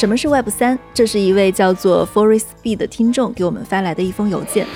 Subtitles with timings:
[0.00, 0.78] 什么是 Web 三？
[0.94, 4.66] 这是一位叫做 Forest B 的听众给我们发来的一封邮件。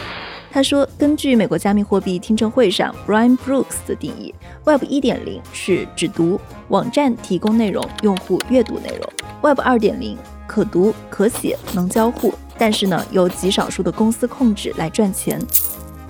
[0.53, 4.35] 他说，根据美国加密货币听证会上 Brian Brooks 的定义
[4.67, 9.11] ，Web 一点零是只读网站提供内容，用户阅读内容
[9.41, 15.41] ；Web 二点零可读可写，能交互，但是呢，由极少数的公司控制来赚钱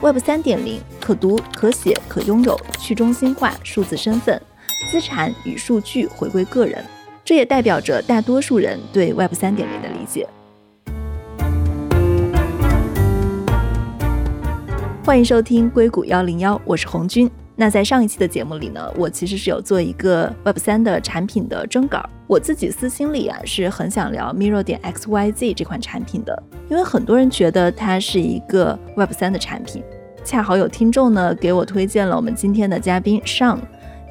[0.00, 4.42] ；Web 三点零可读可写可拥有，去中心化，数字身份，
[4.90, 6.84] 资产与数据回归个人。
[7.24, 10.28] 这也代表着大多数人对 Web 三点零的理解。
[15.02, 17.30] 欢迎收听硅谷幺零幺，我是红军。
[17.56, 22.04] 那在上一期的节目里呢，我其实是有做一个 Web 三的产品的征稿。
[22.26, 29.82] 我自己私心里啊是很想聊 Mirror 点 X Y Z 这款产品的，因为很多人觉得它是一个 Web 三的产品。
[30.22, 33.58] 恰好有听众呢给我推荐了我们今天的嘉宾上。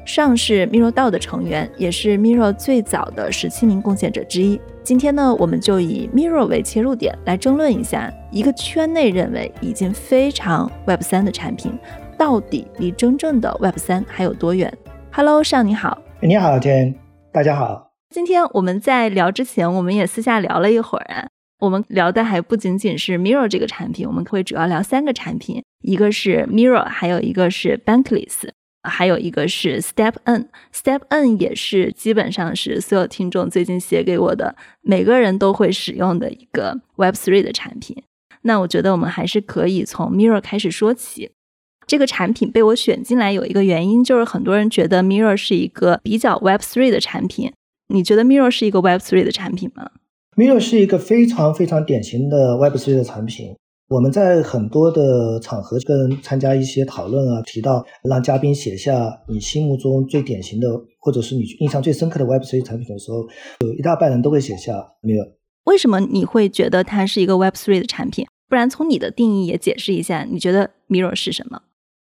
[0.04, 4.60] 上是 Mirror 道的成员，也是 Mirror 最早的十七名贡献者之一。
[4.82, 11.72] 今天呢，我们就以 Mirror 为切入点，来争论一下一个圈内认为已经非常 Web 三的产品，
[12.18, 14.72] 到底离真正的 Web 三还有多远
[15.10, 16.94] ？Hello，上你好，你好，天，
[17.32, 17.92] 大家好。
[18.10, 21.28] 今天我们在聊之前，我们也私下聊了一会儿啊。
[21.60, 28.50] 我们聊的还不仅仅是 Mirror 这个产品，我们会主要聊三个产品，一个是 Mirror，还有一个是 Bankless。
[28.84, 38.02] 还有一个是 Step N，Step N 也是基本上是所有听众最近写给我的，每个人都会使用的一个 Web Three 的产品。
[38.42, 41.30] 那我觉得我们还是可以从 Mirror 开始说起。
[41.86, 47.52] 这个产品被我选进来有一个原因，就是很多人觉得 Mirror 是一个比较 Web Three 的产品。
[47.88, 49.90] 你觉得 Mirror 是一个 Web Three 的产品吗
[50.36, 53.54] ？Mirror 是一个非常非常典型的 Web Three 的产品。
[53.88, 60.68] 我们在很多的场合跟参加一些讨论啊，提到让嘉宾写下你心目中最典型的，
[60.98, 63.26] 或者是你印象最深刻的 Web3 产品的时候，
[63.60, 65.32] 有一大半人都会写下 Mirror。
[65.64, 68.26] 为什么你会觉得它是一个 Web3 的产品？
[68.48, 71.60] 不然从你的定义也解释一下，你觉得 Mirror 是什么？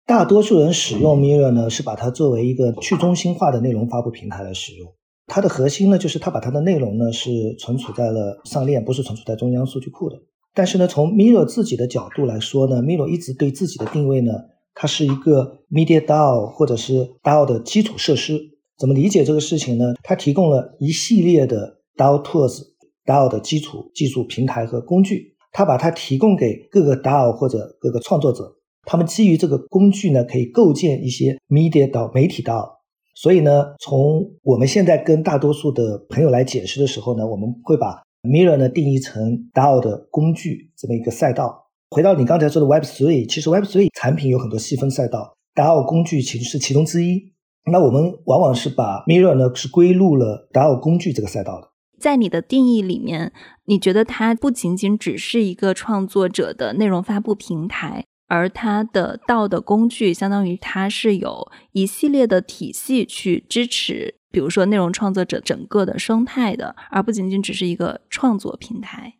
[0.06, 4.90] 大多数人使用 Mirror 呢，是把它作为一个去中心化的内容发布平台来使用。
[5.26, 10.16] 它的核心呢，就是它把它的内容呢是存储在了上链，不是存储在中央数据库的。
[10.54, 14.32] 但是呢，从 Mirror 自己的角度来说呢，Mirror 一直对自己的定位呢，
[14.74, 18.38] 它是一个 Media DAO 或者是 DAO 的基础设施。
[18.78, 19.94] 怎么理解这个事情呢？
[20.02, 22.62] 它提供了一系列的 DAO Tools、
[23.04, 32.78] DAO 的基础技术平台和工具，它把它提供给各个 DAO 或者各个创作者，他们基于这个工具呢，可以构建一些 Media DAO 媒体 DAO。
[33.16, 41.70] 所以呢，从我们现在跟大多数的朋友来解释的时候呢，我们会把 Mirror 呢定义成 DAO 的工具这么一个赛道。
[41.88, 47.32] 回到你刚才说的 Web3，其实 Web3 产品有很多细分赛道，DAO 工具其实是其中之一。
[47.72, 51.70] 那我们往往是把 Mirror 呢是归入了 DAO 工具这个赛道的。
[51.98, 53.32] 在你的定义里面，
[53.64, 64.16] 你觉得它不仅仅只是一个创作者的内容发布平台，而它的 DAO 的工具相当于它是有一系列的体系去支持。
[64.30, 69.14] 比如说，内容创作者整个的生态的，而不仅仅只是一个创作平台。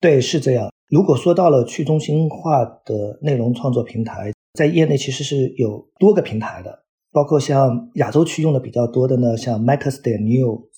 [0.00, 0.72] 对，是这样。
[0.88, 10.68] 如果说到了去中心化的内容创作平台，在业内其实是有多个平台的，包括像亚洲区用的比较多的呢，像 Matters 点 New、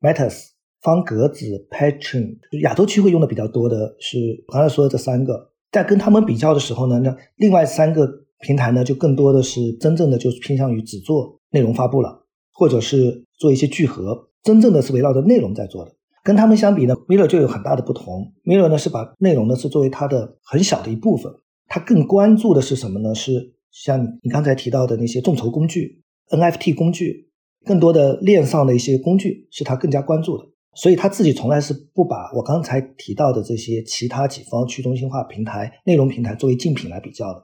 [0.00, 4.16] Matters、方格子、Patron，亚洲区会用的比较多的是
[4.48, 5.52] 刚才说的这三个。
[5.72, 8.08] 在跟他们比较的时候呢，那另外三个
[8.40, 12.22] 平台呢，就更多的是真正的就是偏向于只做内容发布了。
[12.58, 15.92] 或者是做一些聚合，真正的是围绕着内容在做的。
[16.22, 18.32] 跟他们相比呢，Mirror 就有很大的不同。
[18.44, 21.32] Mirror 呢是把内容呢是作为它的很小的一部分，
[21.68, 23.14] 它更关注的是什么呢？
[23.14, 27.30] 是像你刚才提到的那些众筹工具、NFT 工具，
[27.64, 30.44] 更多的链上的一些工具是它更加关注的。
[30.74, 37.42] 所以他自己从来是不把我刚才提到的这些其他几方去中心化平台、内容平台作为竞品来比较的。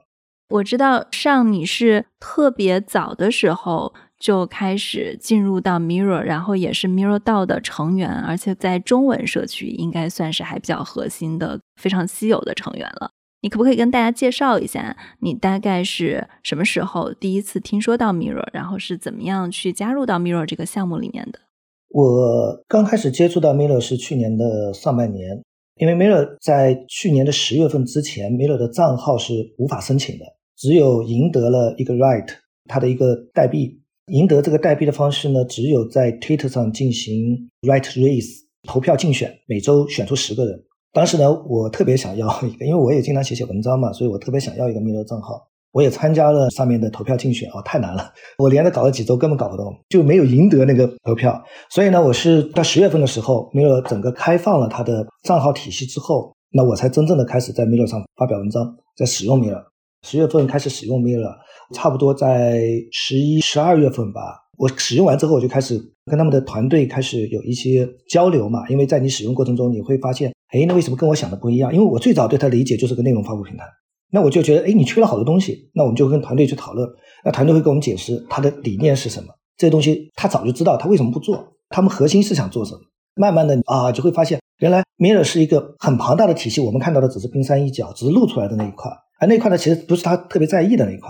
[0.53, 3.93] 我知道上你是特别早的时候。
[4.19, 13.11] 就开始进入到 Mirror，然后也是 Mirror 道的成员，而且在中文社区应该算是还比较核心的、非常稀有的成员了。
[13.41, 21.39] 你可不可以跟大家介绍一下，你大概是什么时候第一次听说到 Mirror，然后是怎么样去加入到 Mirror 这个项目里面的？
[21.89, 25.43] 我刚开始接触到 Mirror 是去年的上半年，
[25.75, 30.23] 因为 Mirror 在去年的十月份之前，Mirror 的账号是无法申请的，
[30.63, 32.25] 只有赢得了一个 Right，
[32.69, 33.81] 它的一个代币。
[34.07, 38.29] 赢得这个代币的方式呢，只有在 Twitter 上进行 Right Race
[38.65, 40.57] 投票竞选，每周选出十个人。
[40.93, 45.45] 当时呢，我特别想要 一个，因为我也经常写写文章嘛，所以我特别想要一个 Mirror 账号。
[45.73, 51.43] 我也参加了上面的投票竞选，哦，太难了，我连着搞了几周，根本搞不动，就没有赢得那个投票。
[51.69, 59.72] 所以呢，我是到十月份的时候，Mirror 整个开放了他的账号体系之后，那我才真正的开始在 Mirror 上发表文章，在使用 Mirror。
[60.03, 61.33] 十月份开始使用 Mirror，
[61.73, 62.61] 差不多在
[62.91, 64.21] 十一、十二月份吧，
[64.57, 68.67] 我使用完之后，我就开始跟他们的团队开始有一些交流嘛。
[68.69, 71.73] 因为在你使用过程中，你会发现，哎，那为什么跟我想的不一样？
[71.73, 73.63] 因为我最早对它理解就是个内容发布平台。
[74.11, 76.87] 那我就觉得，哎，你缺了好多东西，那我们就跟团队去讨论。
[77.25, 81.43] 那团队会跟我们解释他的理念是什么，这些东西他早就知道，他为什么不做？
[81.69, 82.79] 他们核心是想做什么？
[83.15, 88.91] 慢慢的啊，就会发现，原来 Mirror 是一个很庞大的体系，我们看到的只是冰山一角，只是露出来的那一块，
[89.27, 91.09] 那块呢，其实不是他特别在意的那一块。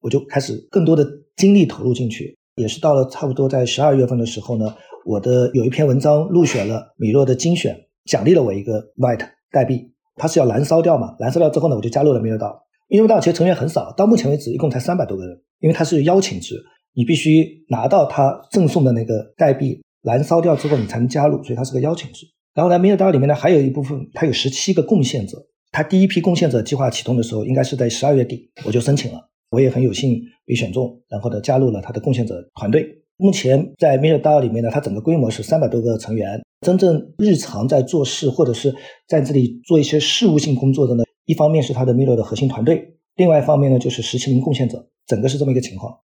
[0.00, 1.06] 我就开始更多的
[1.36, 4.74] 精力投入进去，也是到了差不多在十二月份的时候呢，
[5.06, 7.76] 我的有一篇文章入选了米洛的精选，
[8.06, 9.92] 奖励了我一个 White 代币。
[10.16, 11.14] 它是要燃烧掉嘛？
[11.18, 12.58] 燃烧掉之后呢，我就加入了 Mirror。
[12.88, 15.40] Mirror 其实成员很少，到目前为止一共才三百多个人。
[15.60, 16.56] 因为它是邀请制，
[16.94, 22.26] 你必须拿到他赠送的那个代币燃烧掉之后，你才能加入，所以它是个邀请制。
[22.54, 25.38] 然后呢，Mirror 里面呢还有一部分，它有十七个贡献者。
[25.72, 32.86] 他第一批贡献者计划启动的时候，应该是在十二月底，我就申请了，我也很有幸被选中，然后呢加入了他的贡献者团队。
[33.16, 36.42] 目前在 Mirror 里面呢，它整个规模是三百多个成员。
[36.60, 38.74] 真正日常在做事或者是
[39.08, 46.00] 在这里做一些事务性工作的呢，一方面是他的 Mirror 的核心团队，另外一方面呢就是十七名贡献者，整个是这么一个情况。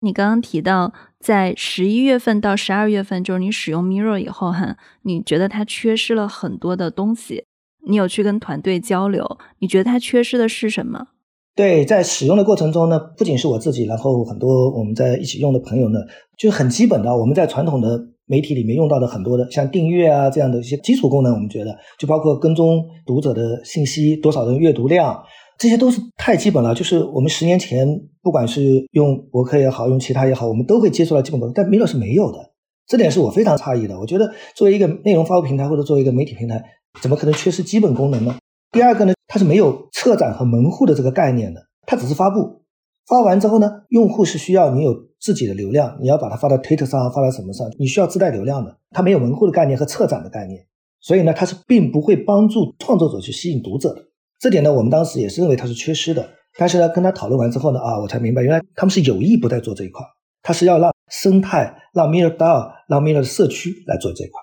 [0.00, 7.44] 你刚刚提到在十一月份到十二月份，就是你使用 Mirror 以后哈，你觉得它缺失了很多的东西，
[7.86, 11.08] 你有去跟团队交流，你觉得它缺失的是什么？
[11.56, 15.98] 对，在使用的过程中呢，不仅是我自己，然后很多我们在一起用的朋友呢，
[16.38, 25.22] 就很基本的，我们在传统的媒体里面用到的很多的，像订阅啊这样的一些基础功能，我们觉得就包括跟踪读者的信息，多少人阅读量，
[25.58, 26.74] 这些都是太基本了。
[26.74, 27.86] 就是我们十年前
[28.22, 32.38] 不管是用博客也好，用其他也好，我们都会接触到基本功能，但 Miro 是没有的，
[32.86, 33.98] 这点是我非常诧异的。
[33.98, 36.62] 我觉得作为一个内容发布平台或者作为一个媒体平台，
[37.00, 38.36] 怎么可能缺失基本功能呢？
[38.72, 42.62] 第二个呢，它是没有策展和门户的这个概念的，它只是发布。
[43.06, 48.78] 发完之后呢，用户是需要你有自己的流量，你要把它发到 Twitter 上，发到什么上，你需要自带流量的。
[48.90, 50.66] 它没有门户的概念和策展的概念，
[51.00, 54.02] 所以呢，它是并不会帮助创作者去吸引读者的。
[54.38, 56.28] 这点呢，我们当时也是认为它是缺失的。
[56.58, 60.04] 但是呢，跟他讨论完之后呢，啊，我才明白，原来他们是有意不在做这一块，
[60.42, 64.40] 他是要让生态、让 Mirror DAO、让 Mirror 社区来做这一块。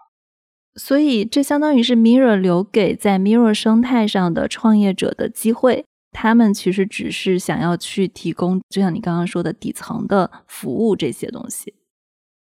[0.78, 5.84] 所以，这相当于是 Mirror 留给在 Mirror 生态上的创业者的机会。
[6.12, 11.74] 他们其实只是想要去提供，就像你刚刚说的底层的服务这些东西。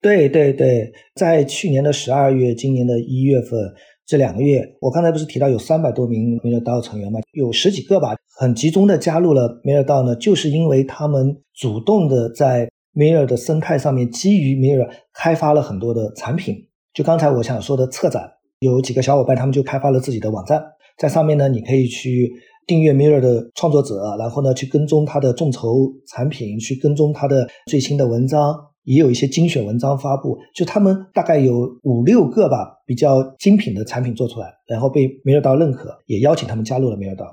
[0.02, 3.60] 对对对，在去年的十二月，今年的一月份
[4.06, 7.20] 这两个月，我刚才不是提到有三百多名 Mirror DAO 成员吗？
[7.34, 16.69] 有十几个吧，很集中的加入了 Mirror DAO 呢，就是因为他们主动的在 Mirror 的生态上面，基于 Mirror 开发了很多的产品。
[17.00, 18.30] 就刚才我想说的策展，
[18.60, 20.62] 有几个小伙伴他们就开发了自己的网站，
[20.98, 22.30] 在上面呢，你可以去。
[22.68, 28.54] 订阅 Mirror 的创作者，然后呢，去跟踪他的众筹产品，去跟踪他的最新的文章，
[28.84, 30.38] 也有一些精选文章发布。
[30.54, 37.26] 就他们大概有五六个吧，比较精品的产品做出来，然后被 Mirror 道认可，也邀请他们加入了 Mirror 道。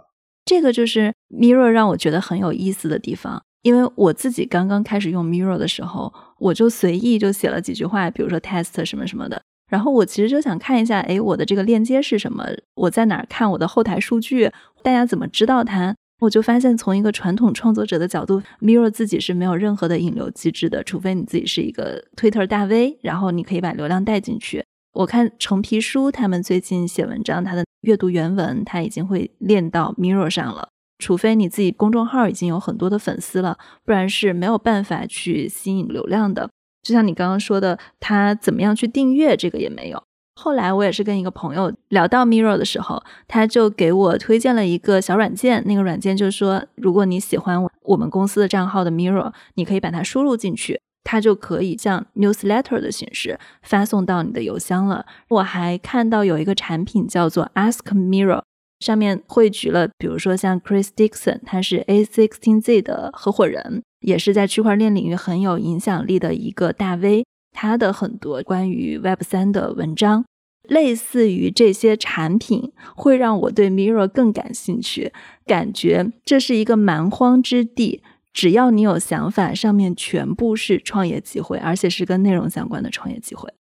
[0.46, 9.42] 这个就是 Mirror 让我觉得很有意思的地方，因为我自己刚刚开始用 Mirror 的时候，我就随意就写了几句话，比如说 test 什么什么的。
[9.68, 12.46] 然后我其实就想看一下，哎，我的这个链接是什么？
[12.74, 14.50] 我在哪儿看我的后台数据？
[14.82, 15.94] 大家怎么知道它？
[16.20, 24.64] 我就发现，从一个传统创作者的角度，Mirror 自己是没有任何的引流机制的，除非你自己是一个 Twitter 大 V，然后你可以把流量带进去。
[24.94, 36.48] 我看橙皮书他们最近写文章，他的阅读原文他已经会练到 Mirror 上了，除非你自己公众号已经有很多的粉丝了，不然是没有办法去吸引流量的。
[36.86, 40.00] 就像你刚刚说的，他怎么样去订阅这个也没有。
[40.38, 45.64] 后来我也是跟一个朋友聊到 Mirror 的时候，他就给我推荐了一个小软件。
[45.66, 55.06] 那个软件就是说，如果你喜欢我们公司的账号的 Mirror，你可以把它输入进去，它就可以像 newsletter 的形式发送到你的邮箱了。
[55.30, 58.42] 我还看到有一个产品叫做 Ask Mirror，
[58.80, 63.82] 上面汇聚了，比如说像 Chris Dixon，他是 A16Z 的合伙人。
[64.00, 70.24] 也是在区块链领域很有影响力的一个大 V，他的很多关于 Web 三的文章，
[70.68, 75.12] 类似于这些产品，会让我对 Mirror 更感兴趣，
[75.44, 78.00] 感觉这是一个蛮荒之地，
[78.32, 83.52] 只要你有想法，上面全部是创业机会，而且是跟内容相关的创业机会。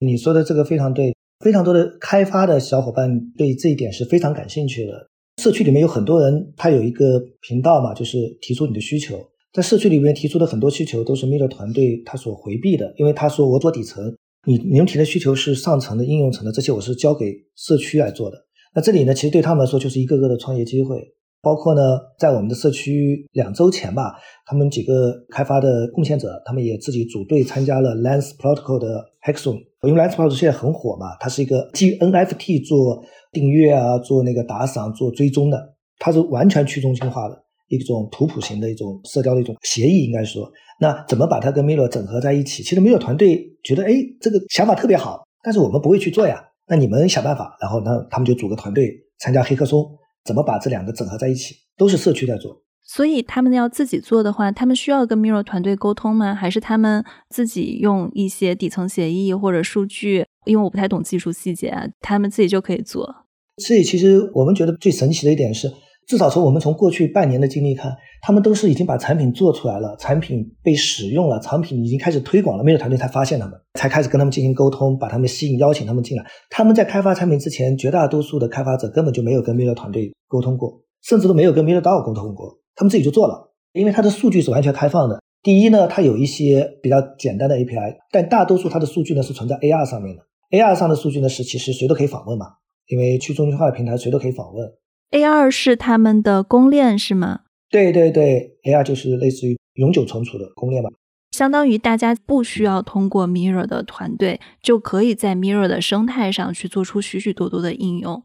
[0.00, 5.08] 你说的这个非常对，非常多的开发的小伙伴对这一点是非常感兴趣的。
[5.42, 9.18] 社区里面有很多人，他有一个频道嘛，就是提出你的需求。
[9.52, 14.14] 在社区里面提出的很多需求都是 Miller 团队他所回避的，因为他说我做底层，
[14.46, 18.36] 你你们提的需求是上层的应用层的，这些我是交给社区来做的。
[18.74, 21.12] 那这里呢，其实对他们来说就是一个个的创业机会。
[21.42, 21.80] 包括呢，
[22.18, 24.16] 在我们的社区两周前吧，
[24.46, 29.62] 他们几个开发的贡献者，他们也自己组队参加了 Lens Protocol 的 Hackathon。
[29.86, 33.02] 因为 Lens Protocol 现在很火嘛，它是一个基于 NFT 做
[33.32, 37.36] 订阅啊，做那个打赏、做追踪的，它是完全去中心化的
[37.68, 40.50] 一种图谱型的一种社交的一种协议，应该说，
[40.80, 42.62] 那怎么把它跟 Miro 整合在一起？
[42.62, 46.42] 其实 Miro 团队觉得，哎，这个想法特别好，但是我们不会去做呀。
[46.68, 49.86] 那你们想办法，然后呢，他们就组个团队参加黑客松。
[50.24, 51.54] 怎么把这两个整合在一起？
[51.76, 56.34] 都是社区在做，所以他们要自己做的话，他们需要跟 Miro 团队沟通吗？
[56.34, 60.24] 还是他们自己用一些底层协议或者数据？
[60.44, 63.12] 因为我不太懂技术细节啊，他们自己就可以做。
[63.58, 65.70] 所以，其实我们觉得最神奇的一点是。
[66.06, 72.62] 至少从我们从过去半年的经历看，他们都是已经把产品做出来了，产品被使用了，产品已经开始推广了。
[72.62, 76.24] 没有团队才发现他们，才开始跟他们进行沟通，把他们吸引、邀请他们进来。
[76.48, 83.52] 他们在开发产品之前，绝大多数的开发者根本就没有跟 Miller 团队沟通过，甚至都没有跟 Miller DAO 沟通过，他们自己就做了。
[83.72, 85.20] 因为它的数据是完全开放的。
[85.42, 90.22] 第一呢，它有一些比较简单的 API，但大多数它的数据呢是存在 AR 上面的。
[90.50, 92.46] AR 上的数据呢是其实谁都可以访问嘛，
[92.86, 94.72] 因为去中心化的平台谁都可以访问。
[95.10, 97.40] AR 是他们的公链是吗？
[97.68, 100.88] 对对对，AR 就是类似于永久存储的公链嘛。
[101.32, 108.22] 相当于大家不需要通过 Mirror 的团队，就可以在 Mirror 的生态上去做出许许多多的应用。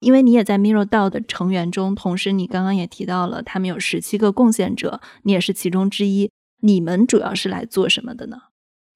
[0.00, 6.30] 因为你也在 Mirror DAO 的成员中，同时你刚刚也提到了他们有十七个贡献者，你也是其中之一。
[6.62, 8.36] 你们主要是来做什么的呢？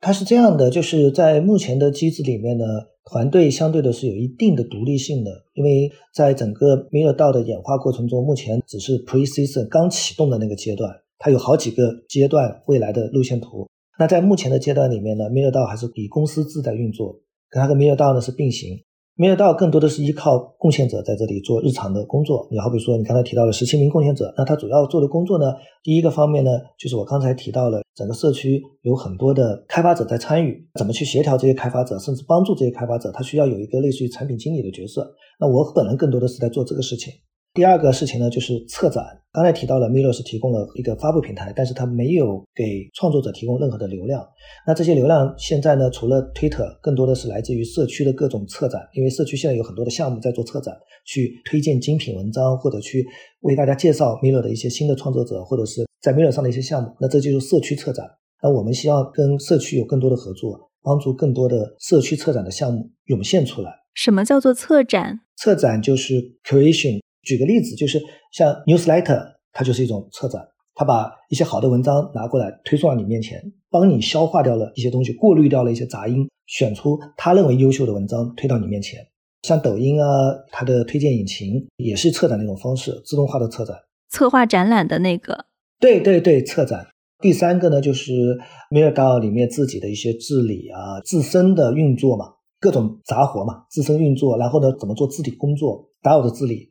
[0.01, 2.65] 它是这样的，就是在目前的机制里面呢。
[3.11, 13.67] 团队相对的是有一定的独立性的，因为在整个 Miro 道的演化过程中，目前只是 Pre-season 刚启动的那个阶段，它有好几个阶段未来的路线图。
[13.99, 18.79] 那在目前的阶段里面呢，Miro 道还是以公司制在运作，跟它跟 Miro 道呢是并行。
[19.21, 22.49] 没有到更多的是依靠贡献者在这里做日常的工作。
[22.51, 35.07] 你好比说，你刚才提到了十七名贡献者，那他主要做的工作呢，第一个方面呢，就是我刚才提到了，整个社区有很多的开发者在参与，怎么去协调这些开发者，甚至帮助这些开发者，他需要有一个类似于产品经理的角色。
[35.39, 37.13] 那我本人更多的是在做这个事情。
[37.53, 39.05] 第二个事情呢，就是策展。
[39.33, 44.25] 刚才提到了 Milo 是提供了一个发布平台，但是它没有给创作者提供任何的流量。
[44.65, 50.73] 那这些流量现在呢，除了 Twitter，更多的是来自于社区的各种策展，因为社区现在有很多的项目在做策展，
[51.05, 53.05] 去推荐精品文章，或者去
[53.41, 56.95] 为大家介绍 Milo 的一些新的创作者，或者是在 Milo 上的一些项目。
[57.01, 58.07] 那这就是社区策展。
[58.43, 63.73] 那我们希望跟社区有更多的合作，帮助更多的社区策展的项目涌现出来。
[63.95, 65.21] 什么叫做策展？
[65.37, 66.15] 策展就是
[66.45, 67.01] creation。
[67.23, 68.01] 举个例子，就是
[68.33, 78.99] 像 newsletter，它就是一种策展，它把一些好的文章拿过来推送到你面前，帮你消化掉了一些东西，过滤掉了一些杂音，选出他认为优秀的文章推到你面前。
[79.43, 83.75] 像抖音啊，它的推荐引擎也是策展的一种方式，自动化的策展，
[84.11, 85.47] 策划展览的那个。
[85.81, 86.87] 对对对，策展。
[87.23, 88.39] 第三个呢，就是
[88.71, 92.27] Mirror 里面自己的一些治理啊，自身的运作嘛，
[92.61, 96.71] 各种杂活嘛，自身运作，然后呢，怎么做治理工作，DAO 的治理。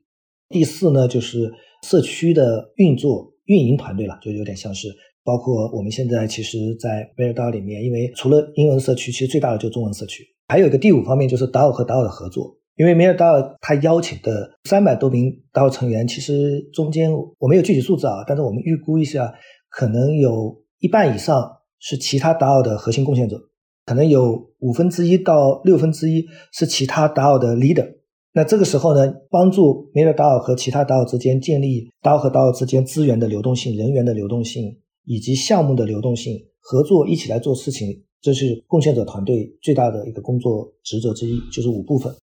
[0.49, 1.51] 第四呢，就是
[1.87, 4.87] 社区的运作运营团队了，就有点像是
[5.23, 10.23] 包括我们现在其实，在 v e r d a 里面，因为除了英文社区，其实最大的就是中文社区。
[10.47, 19.31] 还有一个第五方面就是 DAO 和 DAO 的合作，因为 v e r d a 他邀请的三百多名 DAO 成员，其实中间我没有具体数字啊，但是我们预估一下，
[19.69, 23.39] 可能有一半以上是其他 DAO 的核心贡献者，
[23.85, 27.98] 可能有五分之一到六分之一是其他 DAO 的 leader。
[28.39, 42.15] 那这个时候呢，帮助 Mirror DAO 和其他达尔之间建立达尔和达尔之间资源的流动性、人员的流动性以及项目的流动性，合作一起来做事情，这是贡献者团队最大的一个工作职责之一，就是五部分。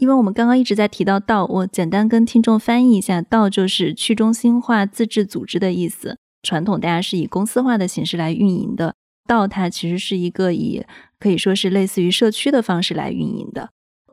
[0.00, 6.16] 因为我们刚刚一直在提到道我简单跟听众翻译一下道就是去中心化自治组织的意思。
[6.42, 8.96] 传统大家是以公司化的形式来运营的
[9.28, 10.84] 道它其实是一个以
[11.20, 13.70] 可以说是类似于社区的方式来运营的。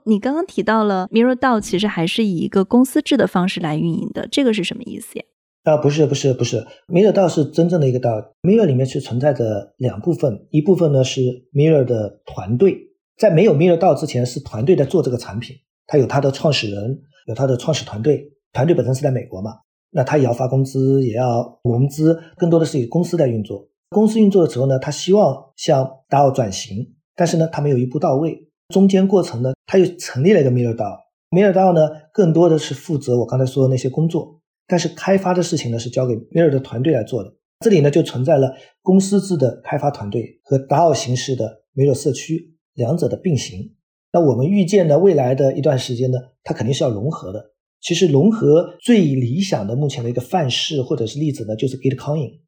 [0.09, 5.25] 你刚刚提到了 Mirror DAO，其实还是以一个公司制的方式来运营的，这个是什么意思呀？
[5.65, 8.25] 啊，不是，不是，不是，Mirror DAO 是真正的一个 DAO。
[8.41, 11.21] Mirror 里面是存在着两部分，一部分呢是
[11.53, 12.75] Mirror 的团队，
[13.19, 19.51] 在没有 Mirror DAO 之前，是团队在做这个产品，它有它的创始人，有它的创始团队，团队本身是在美国嘛，
[19.91, 23.67] 那他也要发工资，也要融资，更多的是以公司在运作。
[23.89, 28.47] 公司运作的时候呢，他希望向 DAO 转型，但是呢，他没有一步到位。
[28.69, 37.31] 中间过程呢，他又成立了一个 Mirror DAO，MirrorDAO 呢，更多的是负责我刚才说的那些工作，但是开发的事情呢是交给 Mirror 的团队来做的。
[37.59, 43.75] 这里呢就存在了公司制的开发团队和 DAO 形式的 Mirror 社区两者的并行。
[44.11, 47.51] 那我们预见呢，未来的一段时间呢，它肯定是要融合的。
[47.79, 52.39] 其实融合最理想的目前的一个范式或者是例子呢，就是 Gitcoin。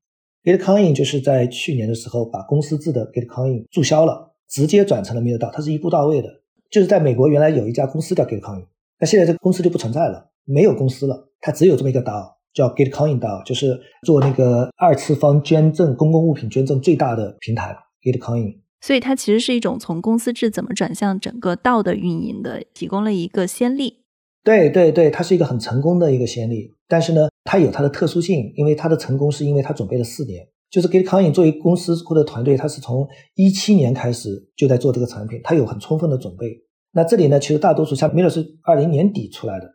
[0.44, 6.40] Gitcoin 就是在去年的时候把公司制的 Gitcoin 注销了，直接转成了 MirrorDAO，它是一步到位的。
[6.72, 8.66] 就是在美国原来有一家公司叫 Gitcoin，
[9.00, 18.60] 那现在这个公司就不存在了，没有公司了，它只有这么一个 DAO 叫 Gitcoin DAO，就是做那个二次方捐赠公共物品捐赠最大的平台 Gitcoin。
[18.80, 23.98] 所以它其实是一种从公司制怎么转向整个道的运营的，提供了一个先例。
[24.44, 26.74] 对对对，它是一个很成功的一个先例。
[26.88, 30.48] 但是呢，它有它的特殊性，因为它的成功是因为它准备了四年。
[30.72, 36.48] 就是 Gitcoin 作为公司或者团队，它是从一七年开始就在做这个产品，它有很充分的准备。
[36.94, 39.68] 那这里呢，其实大多数像 Miller 是二零年底出来的，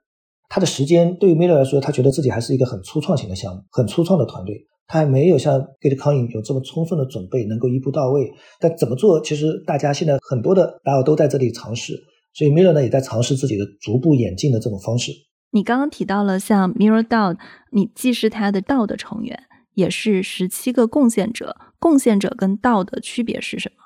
[0.49, 4.67] 它的时间对于 Miller 来说，他觉得自己还是一个很初创型的项目，很初创的团队。
[4.89, 8.31] 他还没有像 Gitcoin 有这么充分的准备，能够一步到位。
[8.61, 11.93] 但怎么做，其实大家现在很多的 DAO 都在这里尝试，
[12.33, 15.11] 所以 Miller 呢也在尝试自己的逐步演进的这种方式。
[15.51, 17.37] 你刚刚提到了像 Mirror DAO，
[17.73, 19.37] 你既是他的 DAO 的成员，
[19.77, 21.55] 也是十七个贡献者。
[21.79, 23.85] 贡献者跟道的区别是什么？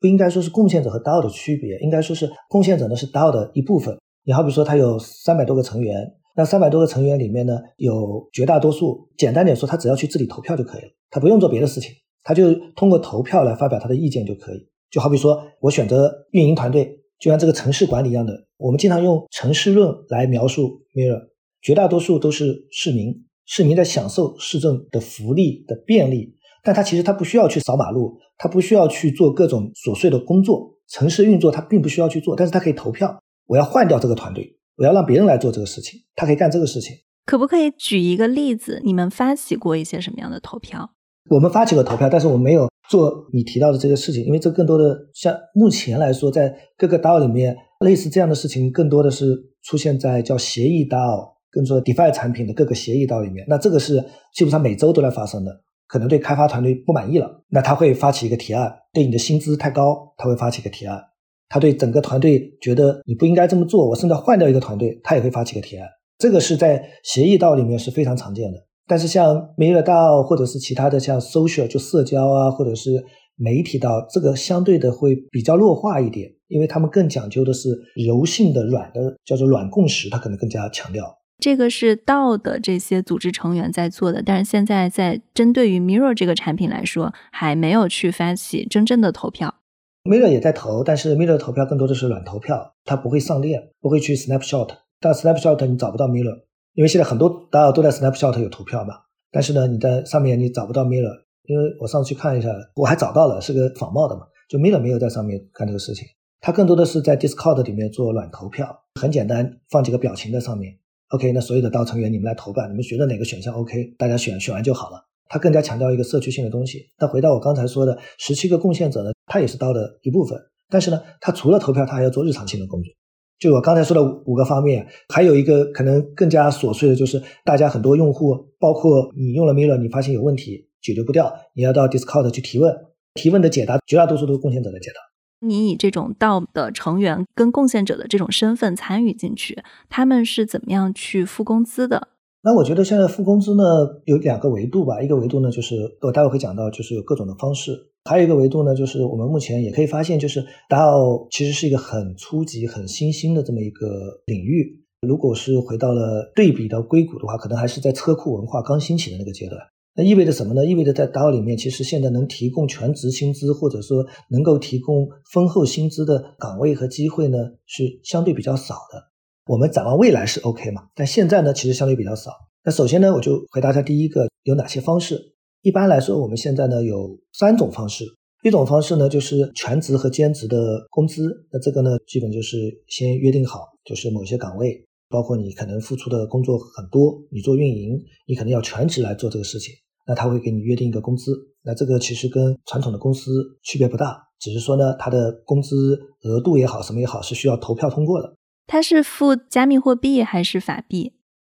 [0.00, 3.96] 不应该说是贡献者和道的区别，应该说是贡献者呢是道的一部分。
[4.24, 6.14] 你好比说，他有三百多个成员。
[6.36, 11.92] 那三百多个成员里面呢，有绝大多数，简单点说，他只要去自己投票就可以了，他不用做别的事情，
[12.22, 14.68] 他就通过投票来发表他的意见就可以。
[14.90, 21.28] 就好比说我选择运营团队，就像这个城市管理一样的，我们经常用城市论来描述 Mirror，
[21.60, 34.54] 绝大多数都是市民，市民在享受市政的福利的便利，但他其实他不需要去扫马路，他不需要去做各种琐碎的工作，城市运作他并不需要去做，但是他可以投票，我要换掉这个团队。
[34.76, 36.94] 我要让别人来做这个事情，他可以干这个事情。
[37.24, 38.82] 可不可以举一个例子？
[38.84, 40.90] 你们发起过一些什么样的投票？
[41.30, 53.44] 我们发起过投票，但是我们没有做你提到的这个事情，因为这更多的像目前来说，在各个 DAO 里面，类似这样的事情更多的是出现在叫协议 DAO，跟说 DeFi 产品的各个协议到里面。
[53.48, 54.00] 那这个是
[54.32, 55.50] 基本上每周都在发生的，
[55.88, 61.02] 可能对开发团队不满意了，那他会发起一个提案，对你的薪资太高，他会发起一个提案。
[61.48, 65.88] 他对整个团队觉得你不应该这么做，我甚至换掉一个团队，他也会发起个提案。
[66.16, 68.58] 这个是在协议道里面是非常常见的。
[68.86, 73.04] 但是像 Mirror DAO 或者是其他的像 Social 就社交啊，或者是
[73.36, 77.70] 媒体道，这个相对的会比较弱化一点，因为他们更讲究的是
[78.06, 81.04] 柔性的、软的，叫做软共识，它可能更加强调。
[81.38, 89.54] 这个是道的这些组织成员在做的，但是现在在针对于 Mirror 这个产品来说，还没有去发起真正的投票。
[90.02, 94.70] Mirror 也在投，但是 Mirror 投票更多的是软投票，它不会上链，不会去 Snapshot。
[94.98, 96.40] 但 Snapshot 你找不到 Mirror，
[96.74, 98.94] 因为现在很多大家都在 Snapshot 有投票嘛。
[99.30, 104.22] 但是呢，你在上面你找不到 Mirror，因为我上次去看一下，我还找到了，是个仿冒的嘛。
[104.48, 106.08] 就 Mirror 没有在上面干这个事情，
[106.40, 110.78] 它更多的是在 Discord 里面做软投票，很简单，放几个表情在上面。
[111.08, 115.04] OK，那所有的刀成员你们来投吧，你们觉得哪个选项 OK，大家选选完就好了。
[115.30, 116.86] 他更加强调一个社区性的东西。
[116.98, 120.38] 那回到我刚才说的十七个贡献者呢，他也是刀的一部分。
[120.70, 122.92] 但是呢，他除了投票，他还要做日常性的工作。
[123.38, 132.74] 就我刚才说的五个方面，还有一个可能更加琐碎的，就是大家很多用户，包括你用了 Miller，你发现有问题解决不掉，你要到 Discord 去提问，
[133.14, 135.07] 提问的解答绝大多数都是贡献者的解答。
[135.40, 142.08] 你以这种道的成员跟贡献者的这种身份参与进去，他们是怎么样去付工资的？
[142.42, 143.64] 那我觉得现在付工资呢
[144.04, 147.72] 有两个维度吧，一个维度呢就是我待会会讲到，就是有各种的方式；
[148.04, 154.84] 还有一个维度呢就是我们目前也可以发现，就是 DAO 其实是一个很初级、很新兴的这么一个领域。
[155.06, 159.60] 如果是回到了对比到硅谷的话，可能还是在车库文化刚兴起的那个阶段。
[159.98, 160.64] 那意味着什么呢？
[160.64, 169.02] 意味着在 DAO 里面，其实现在能提供全职薪资或者说能够提供丰厚薪资的岗位和机会呢，是相对比较少的。
[169.46, 170.82] 我们展望未来是 OK 嘛？
[170.94, 172.30] 但现在呢，其实相对比较少。
[172.64, 175.34] 那首先呢，我就回答一下第一个有哪些方式。
[175.62, 178.04] 一般来说，我们现在呢有三种方式。
[178.44, 181.28] 一种方式呢就是全职和兼职的工资。
[181.50, 182.56] 那这个呢，基本就是
[182.86, 189.74] 先约定好，就是某些岗位，包括你可能付出的工作很多，你做运营，你可能要全职来做这个事情。
[190.08, 191.32] 那他会给你约定一个工资。
[191.62, 193.30] 那这个其实跟传统的公司
[193.62, 198.34] 区别不大，只是说呢，他的工资额度也好，什么也好，是需要投票通过的。
[198.66, 201.12] 它是付加密货币还是法币？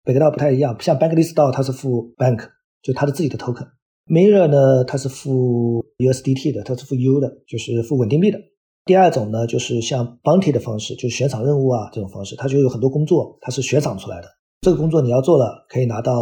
[0.05, 2.49] 北格道不太一样，像 Bankless 道它是付 Bank，
[2.83, 3.69] 就它的自己的 Token。
[4.07, 8.39] Mirror 呢，它是付 USDT 的，它是付 U 的，就是付稳定币的。
[8.87, 14.29] 第二种呢，就是像 bounty 的方式，就是悬赏任务啊这种方式，它就有很多工作，它是悬赏出来的。
[14.63, 16.15] 这个工作你要做了，可以拿到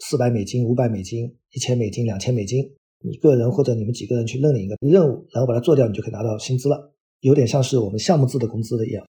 [0.00, 2.64] 四百美金、五百美金、一千美金、两千美金。
[3.02, 9.02] 你个人或者你们几个人去认领一个任务，然后把它做掉，你就可以拿到薪资了，有点像是我们项目制的工资的一样。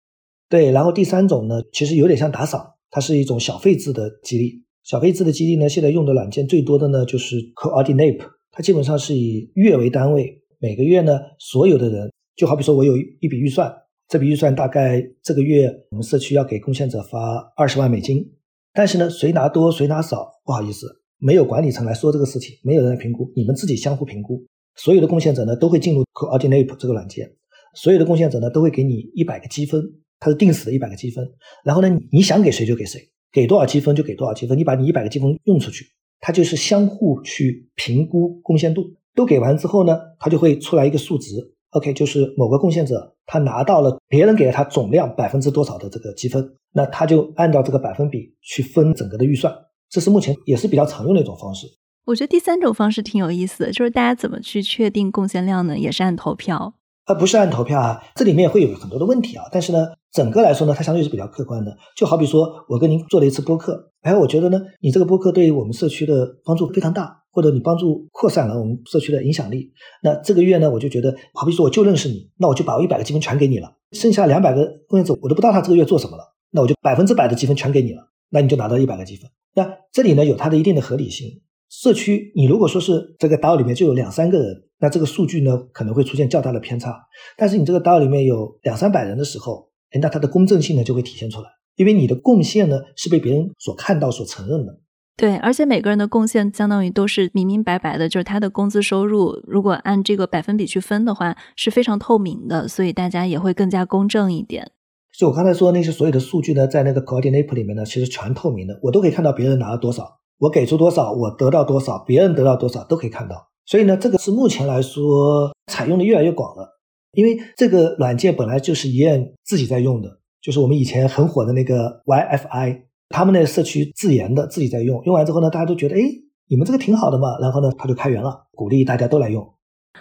[0.48, 4.64] 对，然后第三种呢，其实有点像打赏，它是一种小费制的激励。
[4.84, 8.20] 小费制的激励呢，现在用的软件最多的呢就是 Coordinape，
[8.52, 13.72] 它基本上是以月为单位，每个月呢，所有的人，就好比说我有一笔预算，
[14.08, 18.28] 这笔预算大概这个月我们社区要给贡献者发二十万美金，
[18.74, 27.32] 但是呢，谁拿多谁拿少，不好意思，没有管理层来说这个事情，没有人来评估，你们自己相互评估，所有的贡献者呢都会进入 Coordinape 这个软件，
[27.76, 29.84] 所有的贡献者呢都会给你一百个积分。
[30.22, 31.26] 它是定死的一百个积分，
[31.64, 33.00] 然后呢，你想给谁就给谁，
[33.32, 34.58] 给多少积分就给多少积分。
[34.58, 35.86] 你把你一百个积分用出去，
[36.20, 38.84] 它就是相互去评估贡献度。
[39.16, 41.38] 都给完之后呢，它就会出来一个数值。
[41.70, 49.54] OK，就是某个贡献者他拿到了别人给了他总量百分之多少的这个积分，那他就按照这个百分比去分整个的预算。
[49.90, 51.68] 这是目前也是比较常用的一种方式。
[52.06, 55.78] 我觉得第三种方式挺有意思的，就是大家怎么去确定贡献量呢？
[55.78, 56.74] 也是按投票。
[57.06, 59.44] 它不是按投票啊，这里面会有很多的问题啊。
[59.52, 61.76] 但是呢，整个来说呢，它相对是比较客观的。
[61.96, 69.72] 就好比说我跟您做了一次播客，哎，我觉得呢，你这个播客对于我们社区的帮助非常大，或者你帮助扩散了我们社区的影响力。
[70.04, 73.76] 那这个月呢，我就觉得，好比说我就认识你，那我就把我一百个积分全给你了。
[73.92, 79.30] 剩下两百个贡献者，我都不知道他这个月做什么了，那我就百分之百的积分全给你了，那你就拿到一百个积分。
[79.56, 81.42] 那这里呢，有它的一定的合理性。
[81.70, 86.96] 社区，你如果说是这个 DAO 里面就有两三个人，那这个数据呢可能会出现较大的偏差。
[87.38, 89.70] 但是你这个 DAO 里面有两三百人的时候，
[90.02, 94.80] 那它的公正性呢就会体现出来，因为你的贡献呢是被别人所看到、所承认的。
[95.16, 104.72] 对，而且每个人的贡献相当于都是明明白白的，就是他的工资收入，如果按这个百分比去分的话，是非常透明的，所以大家也会更加公正一点。
[105.18, 110.20] 就我刚才说那些所有的数据呢，在那个 Coordinape 里面呢，其实全透明的，我都可以看到别人拿了多少。
[110.38, 113.50] 我给出多少，我得到多少，别人得到多少都可以看到。
[113.66, 116.80] 所以呢，这个是目前来说采用的越来越广了。
[117.12, 125.04] 因为这个软件本来就是一燕自己在用的，就是我们以前很火的那个 YFI，他们那社区自研的，自己在用。
[125.04, 126.02] 用完之后呢，大家都觉得，哎，
[126.48, 127.38] 你们这个挺好的嘛。
[127.42, 129.54] 然后呢，他就开源了，鼓励大家都来用。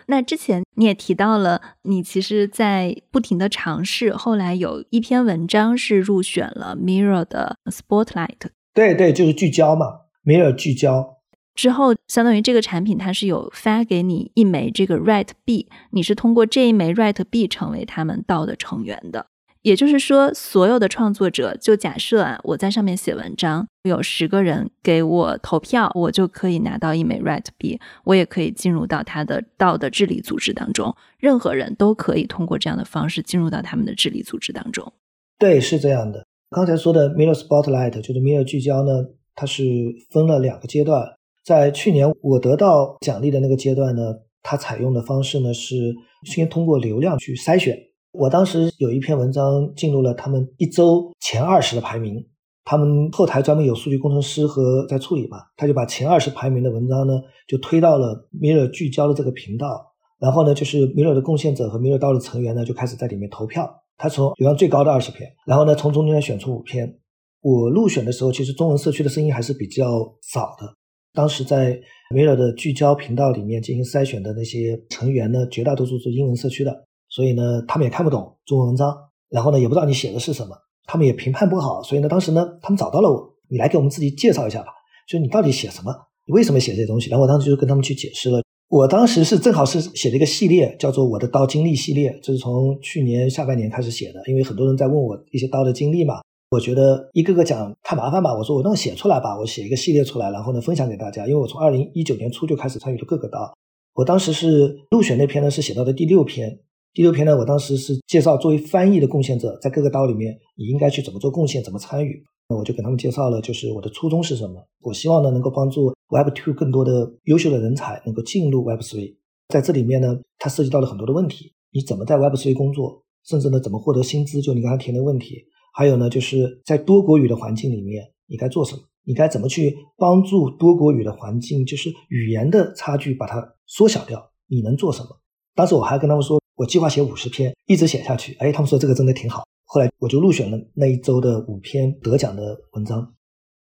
[0.06, 8.50] 那之前你也提到了，你其实在不停的尝试，后来有一篇文章是入选了 Mirror 的 Spotlight。
[8.72, 10.02] 对对，就是聚焦嘛。
[10.24, 11.18] ，Mirror 聚焦
[11.54, 19.26] 之后，相当于这个产品它是有发给你一枚这个 Right 币，你是通过这一枚 Right 币成为他们道的成员的。
[19.62, 30.94] 也就是说，所有的创作者，就假设啊，我在上面写文章，有十个人给我投票，我就可以拿到一枚 Right 币，我也可以进入到他的道的治理组织当中。
[31.18, 34.92] 任何人都可以通过这样的方式进入到他们的治理组织当中。
[35.38, 36.24] 对，是这样的。
[36.50, 38.92] 刚才说的 Mirror Spotlight 就是 Mirror 聚焦呢。
[39.40, 39.62] 它是
[40.10, 45.94] 分了两个阶段，在去年我得到奖励的那个阶段呢，它采用的方式呢是
[46.24, 47.78] 先通过流量去筛选。
[48.18, 52.16] 我当时有一篇文章进入了他们一周前二十的排名，
[52.64, 57.12] 他们后台专门有数据工程师和在处理嘛，他就把前二十排名的文章呢
[57.46, 66.92] 就推到了 Mirror 聚焦的这个频道，然后呢就是 Mirror 的贡献者和 Mirror 道的成员呢就开始在里面投票，他从流量最高的二十篇，然后呢从中间选出五篇。
[67.40, 69.84] 我入选的时候，其实中文社区的声音还是比较
[70.32, 70.74] 少的。
[71.14, 71.80] 当时在
[72.12, 76.87] Mirror 的聚焦频道里面进行筛选的那些成员呢，绝大多数是英文社区的，
[77.18, 78.96] 所以呢，他们也看不懂中文文章，
[79.28, 81.82] 然后呢，也不知道你写的是什么，他们也评判不好。
[81.82, 84.68] 所以呢，当时呢，他们找到了我，你来给我们自己介绍一下吧，
[85.08, 85.92] 就是你到底写什么，
[86.26, 87.10] 你为什么写这些东西？
[87.10, 88.40] 然后我当时就跟他们去解释了。
[88.68, 96.20] 我当时是正好是写了一个系列，叫做《我的刀经历系列》，这是从去年下半年开始写的，因为很多人在问我一些刀的经历嘛。
[96.50, 101.26] 我觉得一个个讲太麻烦吧，我说我那么写出来吧，我写一个系列出来，然后呢分享给大家。
[101.26, 103.52] 因为我从二零一九年初就开始参与了各个刀，
[103.94, 106.58] 我当时是入选那篇呢是写到的第六篇，
[106.94, 112.22] 第六篇呢我当时是介绍作为翻译的贡献者在各个刀里面你应该去怎么做贡献，怎么参与。
[112.48, 119.16] 那我就给他们介绍了，就是我的初衷是什么，我希望呢能够帮助 Web Two 更多的优秀的人才能够进入 Web Three，
[119.48, 125.44] 在这里面呢它涉及到了很多的问题，你怎么在 Web Three 工作，甚至呢怎么获得薪资，就你刚才提的问题。
[125.74, 128.82] 还有呢，就是在多国语的环境里面，你该做什么？
[129.04, 131.64] 你该怎么去帮助多国语的环境？
[131.64, 134.30] 就是语言的差距，把它缩小掉。
[134.48, 135.08] 你能做什么？
[135.54, 138.34] 当时我还跟他们说，我计划写五十篇，一直写下去。
[138.40, 139.44] 哎，他们说这个真的挺好。
[139.64, 143.14] 后来我就入选了那一周的五篇得奖的文章。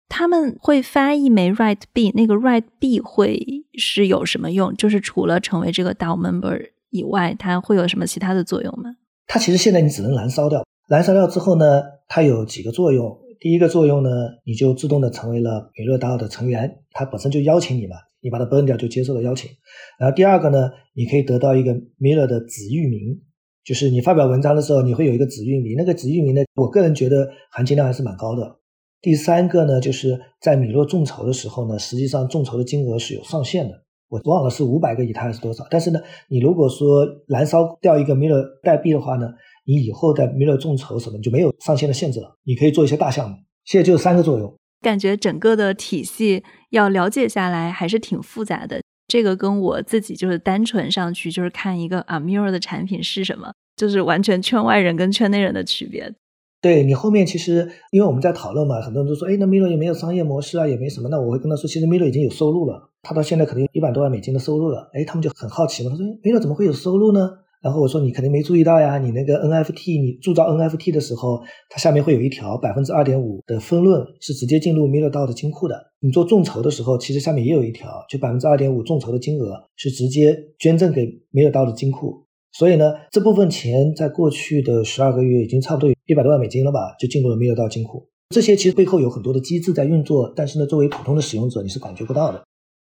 [0.07, 4.73] 他们会发一枚 Right 币，那个 Right 币会是有什么用？
[4.75, 8.95] 就是除了成为这个 DAO member 以外，它会有什么其他的作用吗？
[9.27, 13.19] 它其实现在你只能燃烧掉，燃烧掉之后呢，它有几个作用。
[13.41, 14.09] 第一个作用呢，
[14.45, 19.51] 你就自动的成为了米勒 DAO 的成员，它本身就邀请你嘛，你把它 burn 掉就接受了邀请。
[19.99, 23.21] 然后第二个呢，你可以得到一个米勒的子域名，
[23.63, 28.57] 就是你发表文章的时候，你会有一个子域名，那个子域名呢，我个人觉得含金量还是蛮高的。
[28.99, 33.73] 第三个呢，就是在米勒众筹的时候呢，实际上众筹的金额是有上限的，
[34.09, 35.63] 我忘了是五百个以太还是多少。
[35.69, 39.29] 但是呢，你如果说燃烧掉一个米勒代币的话呢，
[39.63, 43.35] 你以后在米勒众筹什么就没有上限的限制了，你可以做一些大项目。
[43.65, 44.51] 现在就三个作用，
[44.85, 48.79] 感觉整个的体系要了解下来还是挺复杂的。
[49.07, 56.13] 这个跟我自己就是单纯上去就是看一个啊 Mirror 的产品是什么，就是完全圈外人跟圈内人的区别。
[56.61, 61.09] 对你后面其实因为我们在讨论嘛，很多人都说，哎，那 Mirror 也没有商业模式啊，也没什么。
[61.09, 64.91] 那我会跟他说，其实 Mirror 已经有收入了，他到现在可能有一百多万美金的收入了。
[64.93, 67.39] 哎，他们就很好奇嘛，他说，Mirror 怎么会有收入呢？
[67.65, 75.75] 然后我说你肯定没注意到呀，你那个 NFT，你铸造 NFT 的时候，它下面会有一条百分之二点五的分润是直接进入 MirrorDAO 的金库的。
[75.99, 82.27] 你做众筹的时候，其实下面也有一条，就百分之二点五众筹的金额是直接捐赠给 MirrorDAO 的金库。
[82.51, 88.07] 所以呢，这部分钱在过去的十二个月已经差不多有一百多万美金了吧，就进入了 MirrorDAO 金库。
[88.29, 92.43] 这些其实背后有很多的机制在运作，但是呢，作为普通的使用者，你是感觉不到的。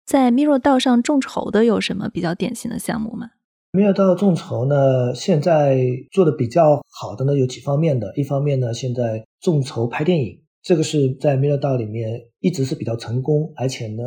[0.05, 3.31] 在 MirrorDAO 上众筹的有什么比较典型的项目吗？
[3.77, 5.77] 米尔道众筹呢，现在
[6.11, 8.11] 做的比较好的呢有几方面的。
[8.15, 14.03] 一方面呢，现在众筹拍电影，这个是在米尔道里面一直是比较成功，而且呢，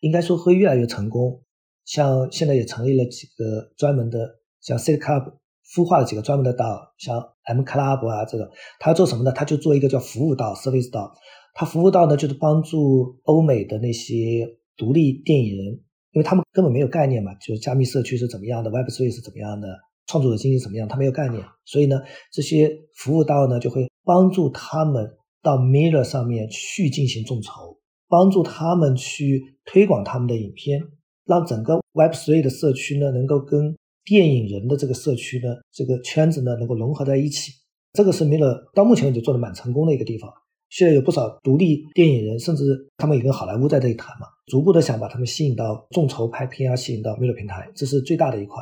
[0.00, 1.40] 应该说会越来越成功。
[1.84, 4.28] 像现在也成立了几个专门的，
[4.60, 5.34] 像 C Club
[5.72, 9.30] 孵化了几个专门的道，像 M Club 啊，这个他做什么呢？
[9.30, 11.14] 他就做一个叫服务道 （Service 道）。
[11.54, 15.80] 他服务道呢，就是帮助欧美的那些独立电影人。
[16.12, 19.68] 因为他们根本没有概念嘛，就是加密社区是怎么样的，Web3 是怎么样的，
[20.06, 25.10] 创作者经济怎么样，他没有概念，所以呢，这些服务道呢就会帮助他们
[25.42, 30.82] 到 Mirror 上面去进行众筹，帮助他们去推广他们的影片，
[31.24, 37.52] 让整个 Web3 的社区呢能够跟电影人的这个社区呢这个圈子呢能够融合在一起，
[37.94, 40.30] 这个是 Mirror 到目前为止做的蛮成功的一个地方。
[40.72, 42.64] 现在有不少独立电影人，甚至
[42.96, 48.56] 他们也跟好莱坞在这里谈嘛，逐步的想把他们吸引到众筹拍片啊，吸引到 m i r r o 平台，这是最大的一块。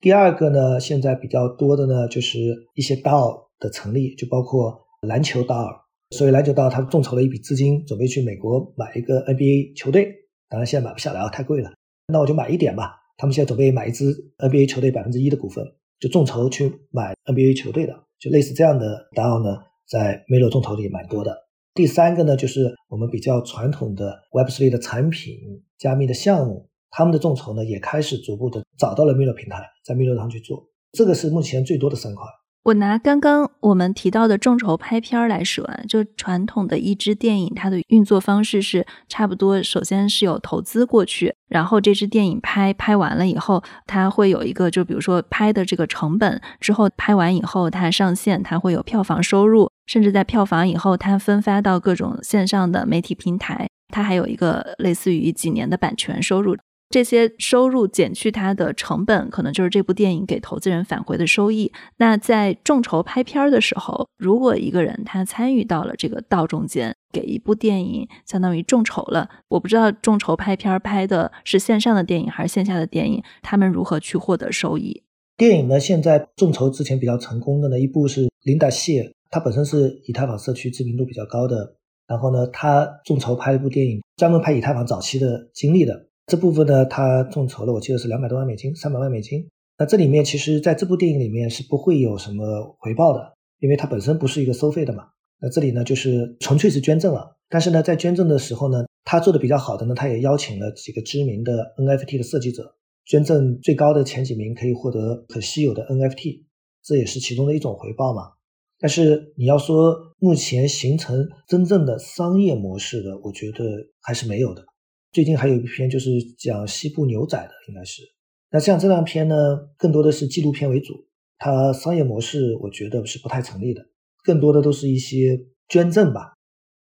[0.00, 2.38] 第二个呢，现在比较多的呢，就是
[2.74, 5.68] 一些 DAO 的成立，就包括篮球 DAO。
[6.16, 10.10] 所以篮球 DAO 他众筹了一笔资金，准备去美国买一个 NBA 球队，
[10.48, 11.70] 当然现在买不下来啊，太贵了。
[12.06, 12.94] 那我就买一点吧。
[13.18, 14.06] 他们现在准备买一支
[14.38, 15.62] NBA 球队百分之一的股份，
[16.00, 19.58] 就众筹去买 NBA 球队的，就类似这样的 DAO 呢。
[19.92, 21.36] 在 Miro 众筹里蛮多的。
[21.74, 25.36] 第三个呢，就是我们比较传统的 Web3 的产品、
[25.76, 30.66] 加密的项目，他们的众筹呢也开始逐步的找到了 Miro 平台，在 Miro 上去做。
[30.92, 32.24] 这个是目前最多的三块。
[32.64, 39.60] 我拿刚刚我们提到的众筹拍片来说啊，就传统的一支电影，它的运作方式是差不多。
[39.60, 56.56] 首先是有投资过去，然后这支电影拍拍完了以后，它会有一个，就比如说拍的这个成本之后，拍完以后它上线，它会有票房收入，甚至在票房以后，它分发到各种线上的媒体平台，它还有一个类似于几年的版权收入。
[56.92, 61.72] 这些收入减去它的成本，可能就是这部电影给投资人返回的收益。
[61.96, 75.02] 那在众筹拍片儿的时候，如果一个人他参与到了这个道中间，给一部电影相当于众筹了，我不知道众筹拍片儿拍的是线上的电影还是线下的电影，他们如何去获得收益？
[75.38, 81.74] 电影呢，现在众筹之前比较成功的呢一部是琳达谢，他本身是以太坊社区知名度比较高的，
[82.06, 86.08] 然后呢，他众筹拍了一部电影，专门拍以太坊早期的经历的。
[86.26, 89.48] 这部分呢，他众筹了，我记得是两百多万美金，三百万美金。
[89.78, 95.08] 那这里面其实，在这部电影里面是不会有什么回报的，因为它本身不是一个收费的嘛。
[95.40, 97.36] 那这里呢，就是纯粹是捐赠了。
[97.48, 106.44] 但是呢，在捐赠的时候呢，他做的比较好的呢，他也邀请了几个知名的 NFT 的设计者，捐赠最高的前几名可以获得很稀有的 NFT，
[106.84, 108.30] 这也是其中的一种回报嘛。
[108.78, 113.64] 但是你要说目前形成真正的商业模式的，我觉得
[114.00, 114.64] 还是没有的。
[115.12, 118.02] 最近还有一篇就是讲西部牛仔的，应该是。
[118.50, 119.34] 那像这两篇呢，
[119.76, 121.06] 更多的是纪录片为主，
[121.38, 123.86] 它商业模式我觉得是不太成立的，
[124.24, 126.34] 更多的都是一些捐赠吧，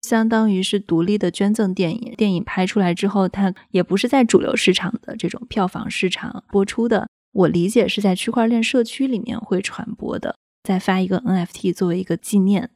[0.03, 2.15] 相当于是独立的捐赠电影。
[2.17, 12.71] 电影拍出来之后，它也不是在主流市场的这种票房市场播出的，我理解是在区块链社区里面会传播的，再发一个 NFT 作为一个纪念。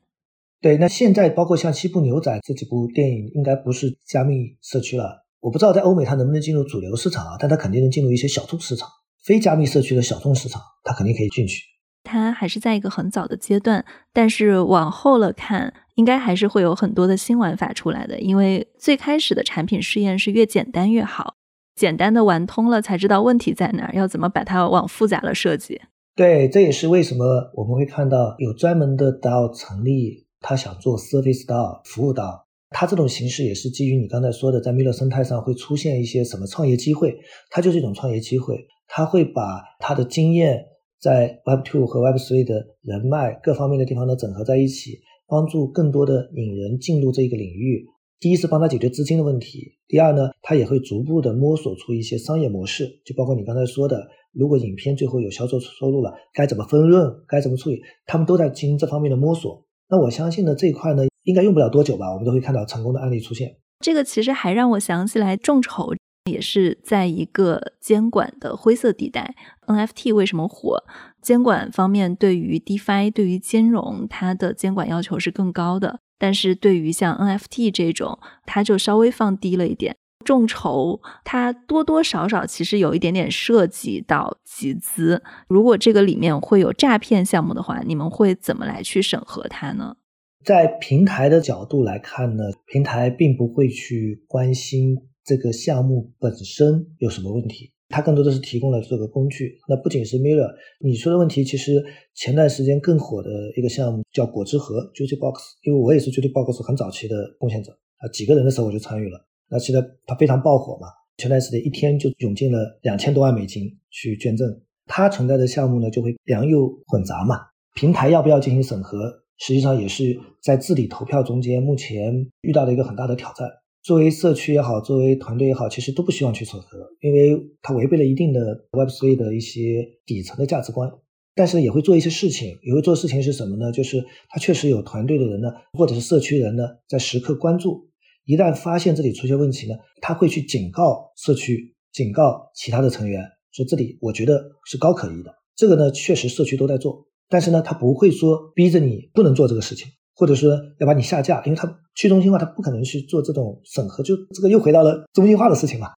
[0.60, 5.25] 对，那现在包括像西部牛仔这几部电影，应该不是加密社区了。
[5.40, 8.88] 我不知道在欧美它能不能进入主流市场啊，但它肯定能进入一些小众市场、
[9.24, 11.62] 非加密社区的小众市场，它肯定可以进去。
[12.02, 18.20] 它还是在一个很早的阶段，但是往后了看，应该还是会有很多的新玩法出来的。
[18.20, 21.34] 因为最开始的产品试验是越简单越好，
[21.74, 25.80] 简单的玩通了才知道问题在哪儿，要怎么把它往复杂了设计。
[26.14, 32.45] 对，这也是为什么我们会看到有专门的 DAO 成立，他想做 Service DAO 服务 DAO。
[32.70, 37.16] 它这种形式也是基于你刚才说的，在 Miro 生态上会出现一些什么创业机会，
[37.50, 38.66] 它就是一种创业机会。
[38.88, 40.64] 它会把它的经验
[41.00, 47.84] 在 Web Two 和 Web Three 的人脉各方面的地方呢整合在一起，帮助更多的引人进入这个领域。
[48.20, 59.64] 第一是帮他解决资金的问题，第二呢，他也会逐步的摸索出一些商业模式，就包括你刚才说的，如果影片最后有销售收入了，该怎么分润，该怎么处理，他们都在进行这方面的摸索。
[59.88, 61.04] 那我相信呢，这一块呢。
[61.26, 63.56] 应该用不了多久吧，我们都会看到成功的案例出现。
[63.80, 65.92] 这个其实还让我想起来，众筹
[66.30, 69.34] 也是在一个监管的灰色地带。
[69.66, 70.82] NFT 为什么火？
[71.20, 75.98] 监管方面对于 DeFi、对于金融，它的监管要求是更高的。
[76.18, 79.94] 但是对于像 NFT 这种，它就稍微放低了一点。
[80.24, 85.22] 众筹它多多少少其实有一点点涉及到集资。
[85.46, 89.96] 如果这个里面会有诈骗项目的话，你们会怎么来去审核它呢？
[90.46, 99.58] 在平台的角度来看呢，平台并不会去关心这个项目本身有什么问题，它更多的是提供了这个工具。
[99.68, 109.26] 那不仅是 Mirror，你说的问题，其实前段时间更火的一个项目叫果汁盒 （Juicy Box），因为我也是 Juicy Box 很早期的贡献者啊，几个人的时候我就参与了。
[109.50, 114.48] 那现在它非常爆火嘛，前段时间一天就涌进了两千多万美金去捐赠。
[114.86, 117.40] 它存在的项目呢，就会良莠混杂嘛，
[117.74, 119.24] 平台要不要进行审核？
[119.38, 123.48] 实际上也是在治理投票中间，目前遇到的一个很大的挑战。
[123.82, 130.90] 作为社区也好，作为团队也好，其实都不希望去审核，因为它违背了一定的 Web3 的一些底层的价值观。
[131.36, 133.70] 但是也会做一些事情，也会做事情是什么呢？
[133.70, 137.90] 就是它确实有团队的人呢，或者是社区人呢，在时刻关注。
[138.24, 143.22] 一旦发现这里出现问题呢，他会去警告社区，警告其他的成员，
[143.52, 145.32] 说这里我觉得是高可疑的。
[145.54, 147.06] 这个呢，确实社区都在做。
[147.28, 155.88] 但是呢，他不会说逼着你不能做这个事情，或者说要把你下架，因为他去中心化，他不可能去做这种审核，就这个又回到了中心化的事情嘛。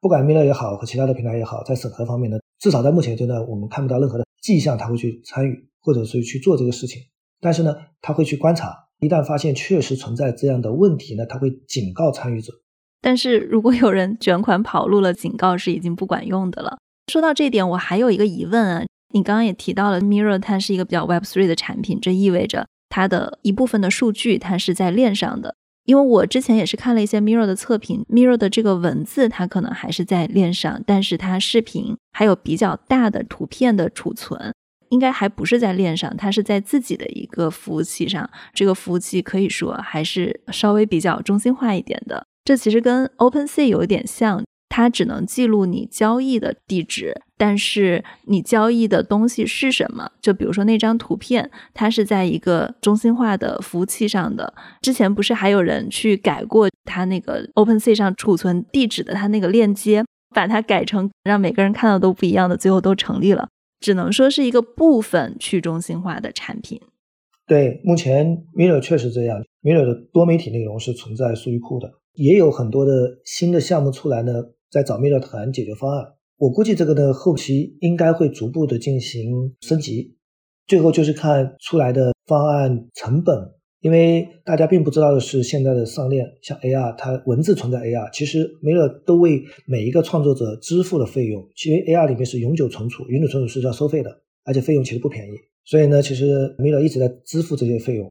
[0.00, 7.00] 不管 Miller 也好和其他的平台也好，在审核方面呢，至少在目前阶段，我们看不到任何的迹象他会去参与，或者是去做这个事情。
[7.40, 12.52] 但是呢，他会去观察，一旦发现确实存在这样的问题呢，他会警告参与者。
[13.00, 16.78] 但是如果有人卷款跑路了，警告是已经不管用的了。
[17.10, 18.84] 说到这点，我还有一个疑问啊。
[19.12, 25.54] 你刚刚也提到了，Mirror 它是一个比较 Web3 的产品，这意味着它的一部分的数据它是在链上的。
[25.84, 34.54] 因为我之前也是看了一些 Mirror 的测评，Mirror 的这个文字它可能还是在链上，但是它视频还有比较大的图片的储存，
[34.90, 38.30] 应该还不是在链上，它是在自己的一个服务器上。
[38.54, 42.24] 这个服务器可以说还是稍微比较中心化一点的。
[42.44, 44.42] 这其实跟 OpenSea 有一点像。
[44.74, 50.10] 它只能记录你交易的地址，但是你交易的东西是什么？
[50.22, 54.54] 就比如说那张图片，它是在一个中心化的服务器上的。
[54.80, 60.02] 之前不是还有人去改过它那个 OpenSea 上储存地址的它那个链接，
[60.34, 63.48] 把它改成让每个人看到都不一样的，最后都成立了。
[63.78, 66.80] 只能说是一个部分去中心化的产品。
[67.46, 74.32] 对，目前 Mirror 确实这样，Mirror 的多媒体内容是存在数据库的，也有很多的新的项目出来呢。
[74.72, 80.16] 在找 Miller 谈解决方案，我估计这个呢后期应该会逐步的进行升级，
[80.66, 83.36] 最后就是看出来的方案成本，
[83.82, 95.32] 因为大家并不知道的是，现在的上链像 AR，它文字存在 AR，其实米勒都为每一个创作者支付了费用，因为 AR 里面是永久存储，永久存储是要收费的，而且费用其实不便宜，
[95.66, 98.10] 所以呢，其实 Miller 一直在支付这些费用。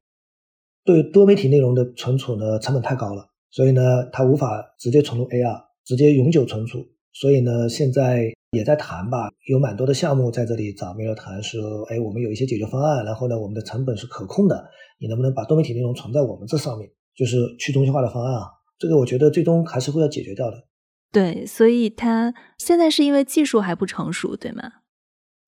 [0.84, 5.71] 对多媒体内容的存储呢，成本太高了，所以呢，它无法直接存入 AR。
[5.84, 6.78] 直接永久存储，
[7.12, 14.68] 所以呢，现在也在谈吧，有蛮多的项目在这里找 Miro 谈，说，哎，我们有一些解决方案，然后呢，我们的成本是可控的，
[15.00, 18.46] 你能不能把多媒体内容存在我们这上面，就是去中心化的方案啊？
[18.78, 20.64] 这个我觉得最终还是会要解决掉的。
[21.12, 24.62] 对，所以它现在是因为技术还不成熟，对吗？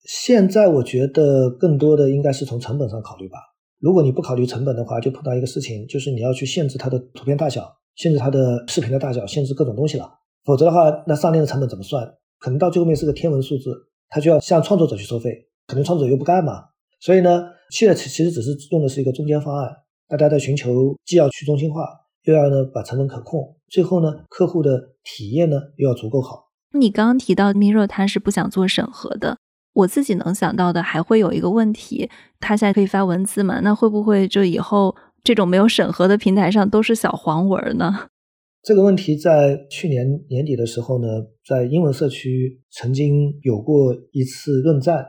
[0.03, 3.37] 现在我觉得更多的应该是从成本上考虑吧。
[3.79, 10.09] 如果你不考虑成本的话，就碰到一个事情，就是你要去限制它的图片大小，限制它的视频的大小，限制各种东西了。
[10.45, 12.07] 否则的话，那上链的成本怎么算？
[12.39, 13.75] 可能到最后面是个天文数字，
[14.09, 16.65] 他就要向创作者去收费，可能创作者又不干嘛。
[16.99, 19.69] 所以呢，现在其其实只是用的是一个中间方案，
[20.07, 21.83] 大家在寻求既要去中心化，
[22.23, 26.51] 又要呢把成本可控，最后呢客户的体验呢又要足够好。
[26.73, 29.37] 你刚刚提到 Miro 他是不想做审核的，
[29.73, 33.61] 我自己能想到的还会有一个问题，他现在可以发文字嘛？
[33.61, 38.07] 那会不会就以后这种没有审核的平台上都是小黄文呢？
[38.65, 41.07] 这个问题在去年年底的时候呢，
[41.45, 45.05] 在英文社区曾经有过一次论战。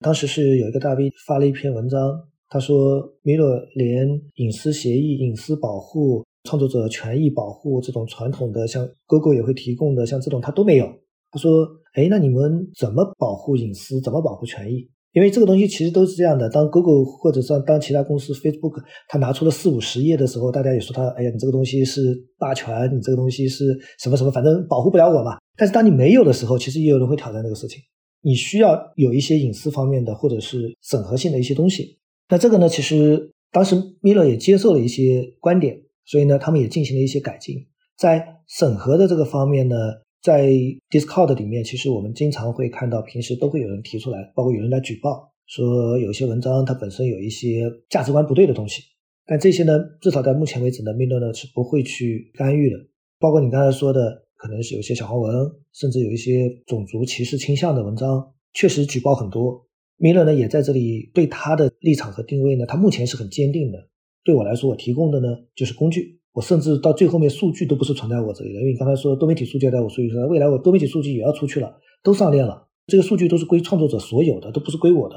[0.00, 2.00] 当时是有一个大 V 发了一篇文章，
[2.48, 10.86] 他说 Miro 连隐私协议、隐私保护、创作者权益保护这种传统的，像 Google 也会提供的，像这种他都没有。
[11.30, 14.00] 他说：“哎，那你们怎么保护隐私？
[14.00, 14.88] 怎么保护权益？
[15.14, 16.50] 因为这个东西其实都是这样的。
[16.50, 25.38] 当 Google 或者说当其他公司 Facebook 他拿出了四五十页的时候，大家也说他：哎呀，你这个东西是霸权，你这个东西是什么什么，反正保护不了我嘛。
[25.56, 27.80] 但是当你没有的时候，其实也有人会挑战这个事情。
[28.22, 31.98] 你需要有一些隐私方面的或者是审核性的一些东西。
[32.28, 37.54] 那这个呢，其实当时 Miller 也接受了一些观点，所以呢，他们也进行了一些改进。
[37.96, 39.76] 在审核的这个方面呢，
[40.24, 40.48] 在
[40.88, 48.82] Discord 里面，其实我们经常会看到，平时都会有人提出来，包括有人来举报，说有些文章它本身有一些价值观不对的东西。
[49.26, 52.76] 但这些呢，至少在目前为止呢米勒呢是不会去干预的。
[53.20, 54.24] 包括你刚才说的。
[54.36, 55.32] 可能是有一些小黄文，
[55.72, 59.66] 甚至有一些种族歧视倾向的文章，确实举报很多。
[59.96, 63.88] 米勒呢也在这里对他的立场和定位呢，他目前是很坚定的。
[64.22, 71.72] 对我来说，我提供的呢就是工具，我甚至到最后面数据都不是存在我这里的，因为你刚才说多媒体数据在我数据上，未来我多媒体数据也要出去了，
[72.02, 75.16] 都上链了，这个数据都是归创作者所有的，都不是归我的。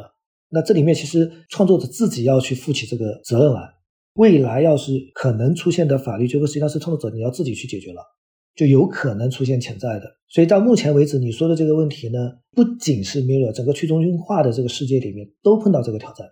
[0.50, 3.62] 那这里面其实创作者自己要去负起这个责任来。
[4.14, 8.02] 未来要是可能出现的法律纠纷，实际上是创作者你要自己去解决了。
[8.56, 16.26] 就有可能出现潜在的，所以到目前为止，你说的这个问题呢，不仅是 Mirror，整个去中心化的这个世界里面都碰到这个挑战。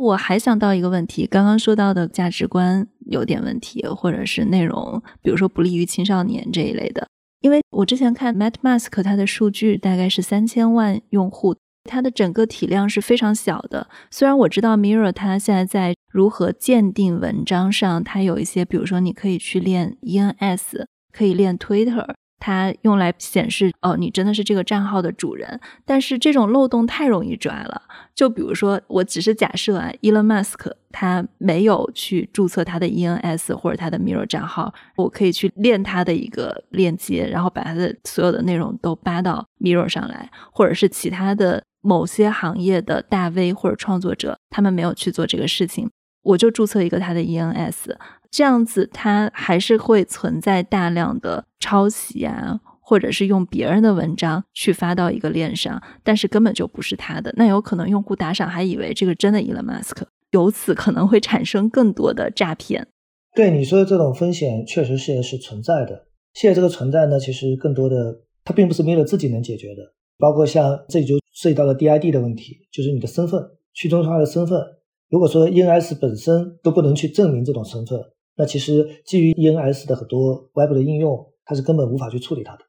[0.00, 7.06] 我还想到一个问题，刚刚说到的价值观有点问题，或者是内容，比如说不利于青少年这一类的。
[7.40, 13.88] 因为我之前看 MetaMask 它的数据大概是三千万用户，它的整个体量是非常小的。
[14.10, 20.84] 虽然我知道 Mirror 它现在在如何鉴定文章上，它有一些，比如说你可以去练 ENS。
[21.12, 22.06] 可以练 Twitter，
[22.40, 25.60] 它用来显示哦，你真的是这个账号的主人。
[25.84, 27.82] 但是这种漏洞太容易抓了。
[28.14, 45.88] 就比如说，我只是假设啊，Elon Musk 他没有去注册他的 ENS 或者他的 Mirror 账号，我可以去练他的一个链接，然后把他的所有的内容都扒到 Mirror 上来，或者是其他的某些行业的大 V 或者创作者，他们没有去做这个事情，
[46.22, 47.94] 我就注册一个他的 ENS。
[48.30, 57.34] 这样子，它还是会存在大量的抄袭啊，或者是用别人的文章去发到一个链上，但是根本就不是他的。
[57.36, 62.86] 那有可能用户打赏还以为这个真的 Elon Musk，由此可能会产生更多的诈骗。
[63.34, 66.06] 对你说的这种风险，确实是是存在的。
[66.34, 69.82] 现在这个存在呢，其实更多的它并不是 Miller 自己能解决的，
[70.18, 74.60] 包括像这里就涉及到了 DID 的问题，就是你的身份去中心化的身份。
[75.08, 78.00] 如果说 ENS 本身都不能去证明这种身份。
[78.40, 82.60] 那其实基于 ENS 的很多 Web 的应用，它是根本无法去处理它的。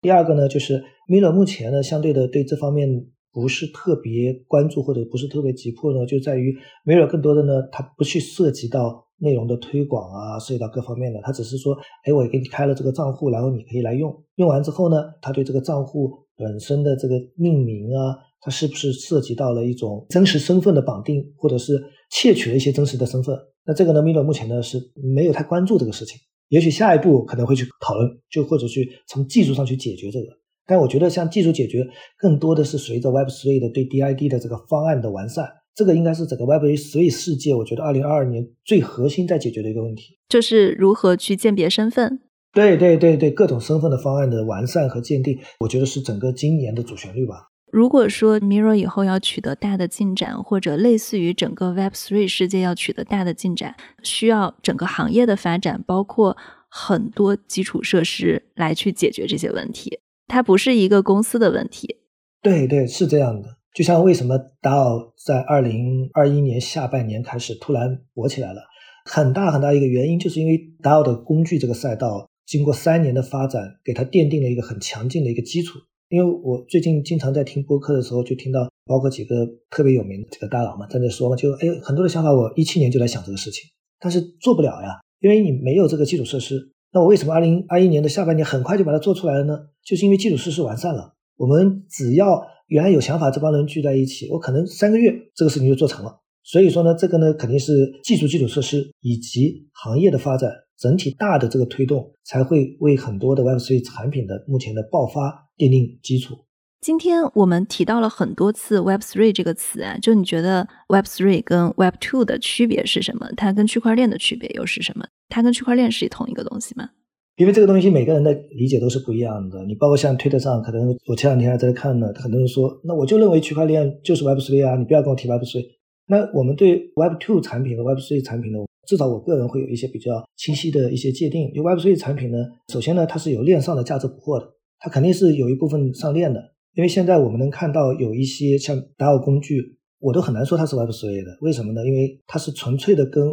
[0.00, 6.52] 第二个呢，就是 Miller 目前呢，相对的对这方面不是特别关注或者不是特别急迫呢，就在于
[6.84, 21.80] Miller 更多的呢，它不去涉及到内容的推广啊，涉及到各方面的，它只是说，哎，我给你开了这个账户，然后你可以来用，用完之后呢，它对这个账户本身的这个命名啊，它是不是涉及到了一种真实身份的绑定，或者是
[22.12, 23.34] 窃取了一些真实的身份？
[23.64, 24.78] 那这个呢，Miller 目前呢是
[25.14, 26.18] 没有太关注这个事情，
[26.50, 30.26] 也许下一步可能会去讨论，就或者去从技术上去解决这个。
[30.66, 31.86] 但我觉得像技术解决，
[32.18, 42.20] 更多的是随着 Web3 的对 DID 的这个方案的完善，这个应该是整个 Web3 世界，我觉得二零二二年最核心在解决的一个问题，就是如何去鉴别身份。
[42.52, 47.48] 对对对对，各种身份的方案的完善和鉴定，我觉得是整个今年的主旋律吧。
[47.72, 56.36] 如果说 Mirror 以后要取得大的进展，或者类似于整个 Web3 世界要取得大的进展，需要整个行业的发展，包括
[56.68, 60.00] 很多基础设施来去解决这些问题。
[60.26, 61.96] 它不是一个公司的问题。
[62.42, 63.56] 对对，是这样的。
[63.74, 68.60] 就像为什么 DAO 在二零二一年下半年开始突然火起来了，
[69.06, 75.78] 很大很大一个原因，就是因为 DAO 的工具这个赛道经过三年的发展，给它奠定了一个很强劲的一个基础。
[76.12, 83.64] 因为我最近经常在听播客的时候，就听到包括几个特别有名的这个大佬嘛，在那说嘛，就哎，很多的想法，我一七年就在想这个事情，
[83.98, 86.70] 但是做不了呀，因为你没有这个基础设施。
[86.92, 89.58] 那我为什么二零二一年的下半年很快就把它做出来了呢？
[89.82, 91.14] 就是因为基础设施完善了。
[91.38, 96.20] 我们只要原来有想法这帮人聚在一起，我可能三个月这个事情就做成了。
[96.42, 97.72] 所以说呢，这个呢肯定是
[98.04, 100.52] 技术基础设施以及行业的发展。
[100.82, 106.36] 整体大的这个推动才会为很多的 Web3 产品的目前的爆发奠定基础。
[106.80, 113.28] 今天我们提到了很多次 Web Three 这个词啊，就你觉得 Web Three 跟 Web Two 的区别是什么？
[113.36, 115.06] 它跟区块链的区别又是什么？
[115.28, 116.90] 它跟区块链是同一个东西吗？
[117.36, 119.64] 因为这个东西每个人的理解都是不一样的。
[119.66, 125.64] 你包括像推特上，可能我前两天还在看呢，很多人说，那我就认为区块链就是 Web Three 啊，你不要跟我提 Web Three。
[126.08, 131.52] 那我们对 Web Two 产品和 Web Three 产品呢，至少我个人会有一些比较清晰的一些界定。
[131.52, 132.38] 就 Web Three 产品呢，
[132.72, 134.46] 首先呢，它是有链上的价值捕获的，
[134.78, 136.52] 它肯定是有一部分上链的。
[136.74, 141.38] 因为现在我们能看到有一些像 DAO 工具，我都很难说它是 Web3 的。
[141.40, 141.86] 为什么呢？
[141.86, 143.24] 因为它是纯粹的跟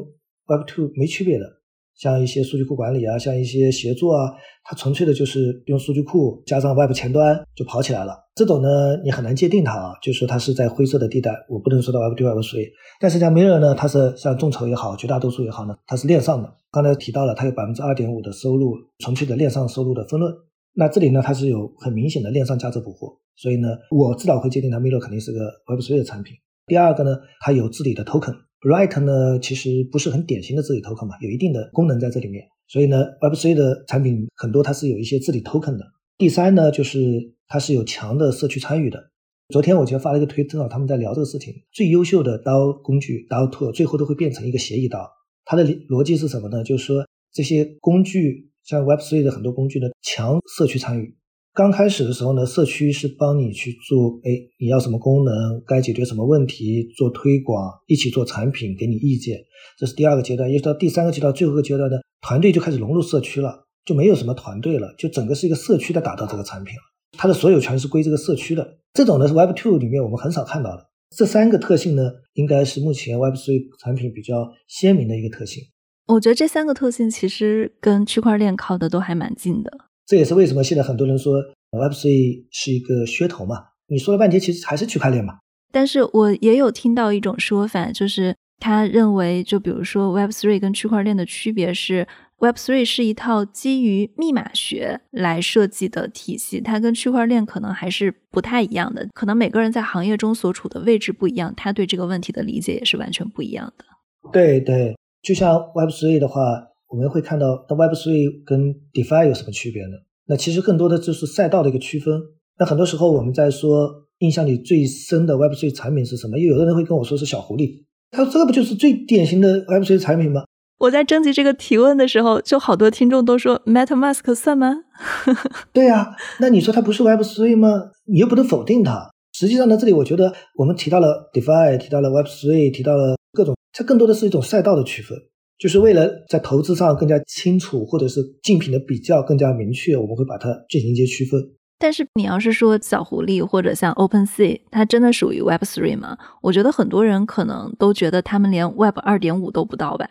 [0.48, 1.59] Web2 没区别的。
[2.00, 4.32] 像一些数据库管理啊，像一些协作啊，
[4.64, 8.16] 它纯粹的就是用数据库加上 Web 前端就跑起来了。
[8.36, 12.70] 这种呢，你很难界定它啊，就说它是在灰色的地带，我不能说到 Web2、Web3。
[13.02, 16.50] 但是像 Mirror 呢，它是像众筹也好，绝大多数也好呢，它是链上的。
[16.72, 20.34] 刚才提到了，它有百分之二点五的收入，纯粹的链上收入的分论。
[20.76, 23.14] 那这里呢，它是有很明显的链上价值捕获。
[23.36, 26.36] 所以呢，我至少会界定它 Miro 肯定是个 Web3 的产品。
[26.66, 28.36] 第二个呢，它有治理的 token。
[28.62, 32.46] Right 呢，其实不是很典型的治理 token 嘛，有一定的功能在这里面。
[32.68, 35.86] 所以呢，Web3 的产品很多它是有一些治理 token 的。
[36.18, 39.12] 第三呢，就是它是有强的社区参与的。
[39.54, 41.54] 昨天我就发了一个推特，他们在聊这个事情。
[41.72, 45.10] 最优秀的刀工具刀 Tool 最后都会变成一个协议刀。
[45.46, 46.62] 它的逻辑是什么呢？
[46.64, 51.16] 就是说这些工具，像 Web3 的很多工具呢，强社区参与。
[51.54, 59.38] 刚开始的时候呢，社区是帮你去做，哎，你要什么功能，该解决什么问题，做推广，一起做产品，给你意见。
[59.78, 66.82] 这是第二个阶段，一直到第三个阶段，最后一个阶段呢，团队就开始融入社区了，就没有什么团队了，就整个是一个社区在打造这个产品了，
[67.18, 68.78] 它的所有权是归这个社区的。
[68.94, 70.86] 这种呢是 Web Two 里面我们很少看到的。
[71.16, 75.64] 这三个特性呢，应该是目前 Web Three 产品比较鲜明的一个特性。
[76.08, 79.72] 我觉得这三个特性其实跟区块链靠的都还蛮近的。
[80.10, 81.36] 这也是为什么现在很多人说
[81.70, 83.58] Web3 是一个噱头嘛？
[83.88, 85.36] 你说了半天，其实还是区块链嘛。
[85.72, 92.08] 但是我也有听到一种说法，就是他认为，就比如说 Web3 跟区块链的区别是
[92.40, 99.08] ，Web3 是一套基于密码学来设计的体系，它跟区块链可能还是不太一样的。
[99.14, 103.86] 可能每个人在行业中所处的位置不一样，他对这个问题的理解也是完全不一样的。
[104.34, 106.69] 对对，就像 Web3 的话。
[106.90, 109.98] 我们会看到，那 Web3 跟 DeFi 有什么区别呢？
[110.26, 112.20] 那其实更多的就是赛道的一个区分。
[112.58, 116.38] 那很多时候我们在说印象里最深的 Web3 产品是什么？
[116.38, 120.44] 有的人会跟我说是小狐狸，他说这个不就是最典型的 Web3 产品吗？
[120.80, 124.78] 我在征集这个提问的时候，就好多听众都说 MetaMask 算吗？
[125.72, 127.92] 对呀，那你说它不是 Web3 吗？
[128.06, 129.10] 你又不能否定它。
[129.34, 135.18] 实际上呢，这里我觉得我们提到了 DeFi，提到了 Web3，提到了各种，它更多的是一种赛道的区分。
[135.60, 141.40] 就是为了在投资上更加清楚，或者是竞品的比较更加明确，我们会把它进行一些区分。
[141.78, 146.18] 但是你要是说小狐狸或者像 OpenSea，它真的属于 Web Three 吗？
[146.42, 150.10] 我觉得很多人可能都觉得他们连 Web 二点五都不到吧。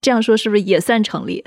[0.00, 1.42] 这样说是不是也算成立？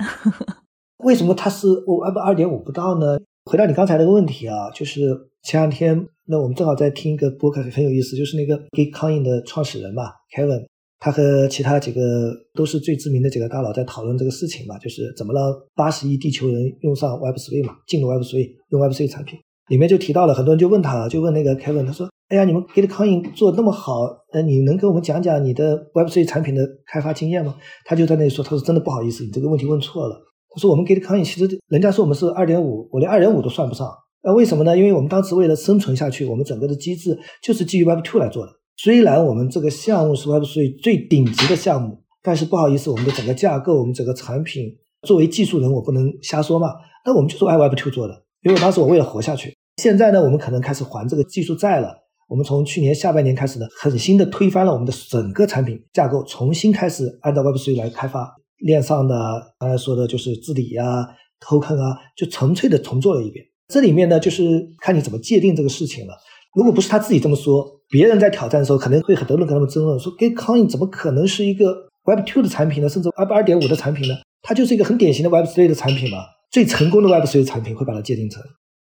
[1.04, 3.18] 为什么它是 Web 二点五不到呢？
[3.50, 5.00] 回到你刚才那个问题啊，就是
[5.42, 10.04] 前两天那我们正好在听一个播客，很有意思，就是那个 Gitcoin 的创始人嘛
[10.36, 10.66] ，Kevin。
[11.04, 12.00] 他和其他几个
[12.54, 19.36] 都是最知名的几个大佬在讨论这个事情嘛，就是怎么让八十亿地球人用上 Web3 嘛，进入 Web3 用 Web3 产品。
[19.66, 30.16] 里面就提到了很多人就问他，就问那个 Kevin，他说：“哎呀，你们 Gitcoin 做那么好，呃，你能跟我们讲讲你的 Web3 产品的开发经验吗？”他就在那里说：“他说真的不好意思，你这个问题问错了。
[30.54, 33.88] 他说我们 Gitcoin 其实人家说我们是二点五，我连二点五都算不上。
[34.22, 34.76] 那为什么呢？
[34.76, 46.68] 因为我们当时为了生存下去，我们整个的机制就是基于 Web2 来做的。”虽然我们这个项目是 Web3 最顶级的项目，但是不好意思，我们的整个架构、我们整个产品，作为技术人，我不能瞎说嘛。
[47.04, 49.56] 那我们就是爱 Web2 做的，因为当时我为了活下去。
[49.76, 51.98] 现在呢，我们可能开始还这个技术债了。
[52.28, 59.14] 我们从去年下半年开始呢，狠心的推翻了我们的整个产品架构，重新开始按照 Web3 来开发链上的，
[59.58, 61.06] 刚才说的就是治理啊、
[61.40, 63.44] token 啊，就纯粹的重做了一遍。
[63.68, 66.14] 这里面呢，就是看你怎么界定这个事情了。
[66.54, 67.80] 如果不是他自己这么说。
[67.88, 72.88] 别人在挑战的时候，可能会很多人跟他们争论说，Gitcoin 怎么可能是一个 Web2 的产品呢？
[72.88, 74.14] 甚至 Web 二点五的产品呢？
[74.40, 76.16] 它就是一个很典型的 Web3 的产品嘛。
[76.50, 78.42] 最成功的 Web3 产品会把它界定成。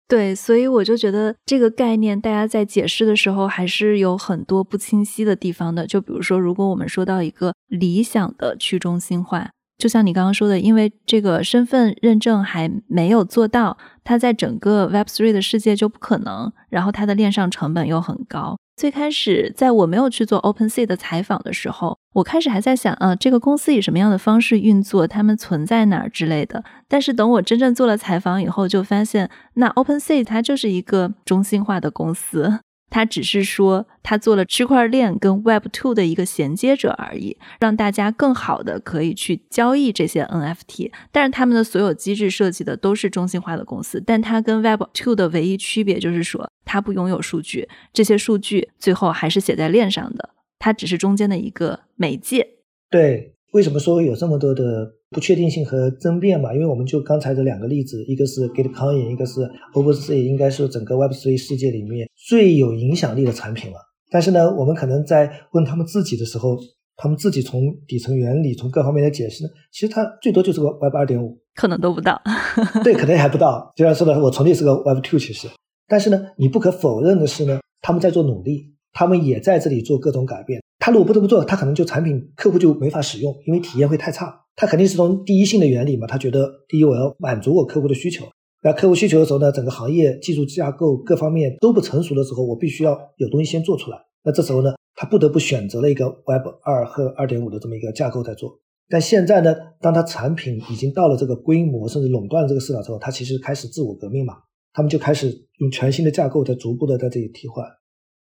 [0.07, 5.87] 对，所以我就觉得这个概念，大家在解释的时候还是有很多不清晰的地方的。
[5.87, 9.49] 就比如说，如果我们说到一个理想的去中心化，
[9.81, 18.55] 就像你刚刚说的，因为这个身份认证还没有做到，它在整个 Web3 的世界就不可能，然后它的链上成本又很高。
[18.75, 26.63] 最开始在我没有去做 OpenSea 的采访的时候，我开始还在想，啊，这个公司以什么样的方式运作，他们存在哪儿之类的。
[26.87, 32.59] 但是等我真正做了采访以后，就发现，那 OpenSea 它就是一个中心化的公司。
[32.91, 40.91] 它只是说，它做了区块链跟 Web Two 的一个衔接者而已，让大家更好的可以去交易这些 NFT。
[41.11, 52.45] 但是他们的所有机制设计的都是中心化的公司，但它跟 Web Two 的唯一区别就是说，它不拥有数据，这些数据最后还是写在链上的，它只是中间的一个媒介。
[52.89, 54.91] 对，为什么说有这么多的？
[55.13, 59.41] 不确定性和争辩嘛，因为我们就刚才的两个例子，一个是 Gitcoin，一个是
[59.73, 63.77] OpenSea，应该是整个 Web3 世界里面最有影响力的产品了。
[64.09, 66.57] 但是呢，我们可能在问他们自己的时候，
[66.95, 72.21] 他们自己从底层原理、从各方面的解释呢，其实它最多就是个 Web 二点五，可能都不到。
[72.85, 73.69] 对，可能还不到。
[73.75, 75.49] 就像说的，我从立是个 Web two，其实，
[75.89, 80.60] 但是呢，你不可否认的是呢，他们在做努力，他们也在这里做各种改变。
[80.81, 84.35] 他如果不这么做，他可能就产品客户就没法使用，因为体验会太差。
[84.55, 88.25] 他肯定是从第一性的原理嘛，他觉得第一我要满足我客户的需求，
[88.63, 93.97] 那客户需求的时候呢，整个行业技术架构各方面都不成熟的时候，我必须要有东西先做出来。
[94.23, 98.59] 那这时候呢，他不得不选择了一个 Web 二和二点五的这么一个架构在做。
[98.89, 104.33] 但现在呢，当他产品已经到了这个规模，甚至垄断了这个市场之后，他其实开始自我革命嘛，
[104.73, 107.63] 他们就开始用全新的架构在逐步的在这里替换。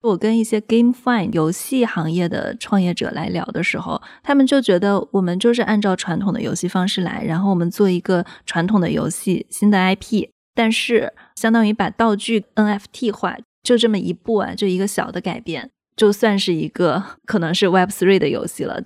[0.00, 18.80] 我跟一些 GameFiN 游戏行业的创业者来聊的时候，他们就觉得我们就是按照传统的游戏方式来，然后我们做一个传统的游戏新的 IP，但是相当于把道具 NFT 化，就这么一步啊，就一个小的改变，就算是一个可能是 Web3 的游戏了。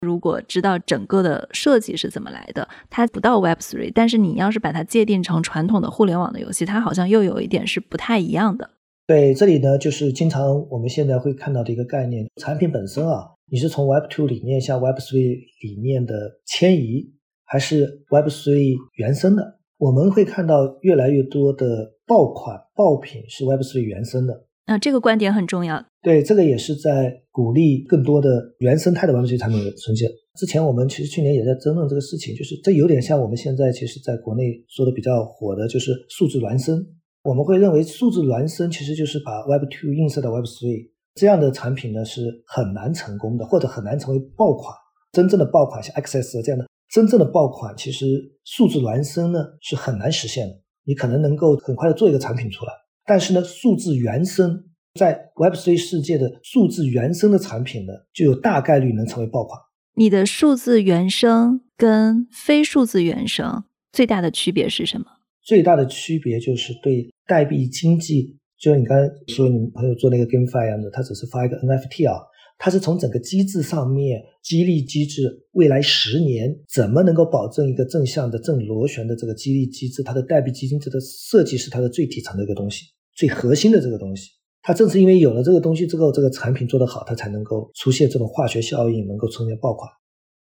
[0.00, 8.70] 如果知道整个的设计是怎么来的，它不到 Web3，但是你要是把它界定成传统的互联网的游戏，它好像又有一点是不太一样的。
[9.08, 17.10] 对，这里呢就是经常我们现在会看到的一个概念，产品本身啊，你是从 Web Two 理念向 Web Three 理念的迁移，
[17.46, 19.60] 还是 Web Three 原生的？
[19.78, 24.44] 我们会看到越来越多的爆款爆品是 Web Three 原生的。
[24.66, 25.82] 那这个观点很重要。
[26.02, 28.28] 对，这个也是在鼓励更多的
[28.58, 30.10] 原生态的 Web Three 产品的出现。
[30.38, 36.86] 之前我们其实去年也在争论这个事情，就是这有点像我们现在其实在国内说的比较火的，就是数字孪生。
[37.22, 44.74] 我们会认为数字孪生其实就是把 Web Two 映射到 Web Three 这样的产品呢是很难成功的，或者很难成为爆款。
[45.12, 48.06] 真正的爆款像 Access 这样的真正的爆款，其实
[48.44, 50.54] 数字孪生呢是很难实现的。
[50.84, 52.72] 你可能能够很快的做一个产品出来，
[53.04, 54.64] 但是呢，数字原生
[54.94, 59.60] 在 Web Three 世界的数字原生的产品呢，就有大概率能成为爆款。
[59.96, 65.06] 你的数字原生跟非数字原生最大的区别是什么？
[65.48, 72.20] 最大的区别就是对代币经济，就像你刚才说，你朋友做那个 GameFi 一样的，他只是发一个 NFT 啊，
[72.58, 82.84] 他是从整个机制上面激励机制，未来十年怎么能够保证一个正向的正螺旋的这个激励机制，它的代币基金这个设计是它的最底层的一个东西，
[83.16, 84.28] 最核心的这个东西。
[84.60, 89.90] 它正是因为有了这个东西之后，这个产品做得好，它才能够出现这种化学效应，能够出现爆款。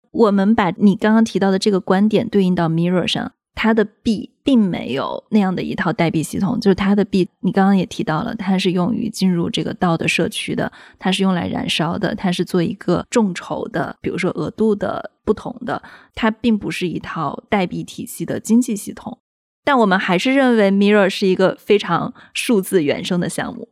[0.10, 3.35] 我们把你刚刚提到的这个观点对应到 Mirror 上。
[3.66, 15.82] 它的币并没有那样的一套代币系统，就是它的币，你刚刚也提到了，它是用于进入这个道的社区的，它是用来燃烧的，它是做一个众筹的，比如说额度的不同的，
[16.14, 19.18] 它并不是一套代币体系的经济系统。
[19.64, 23.70] 但我们还是认为 Mirror 是一个非常数字原生的项目。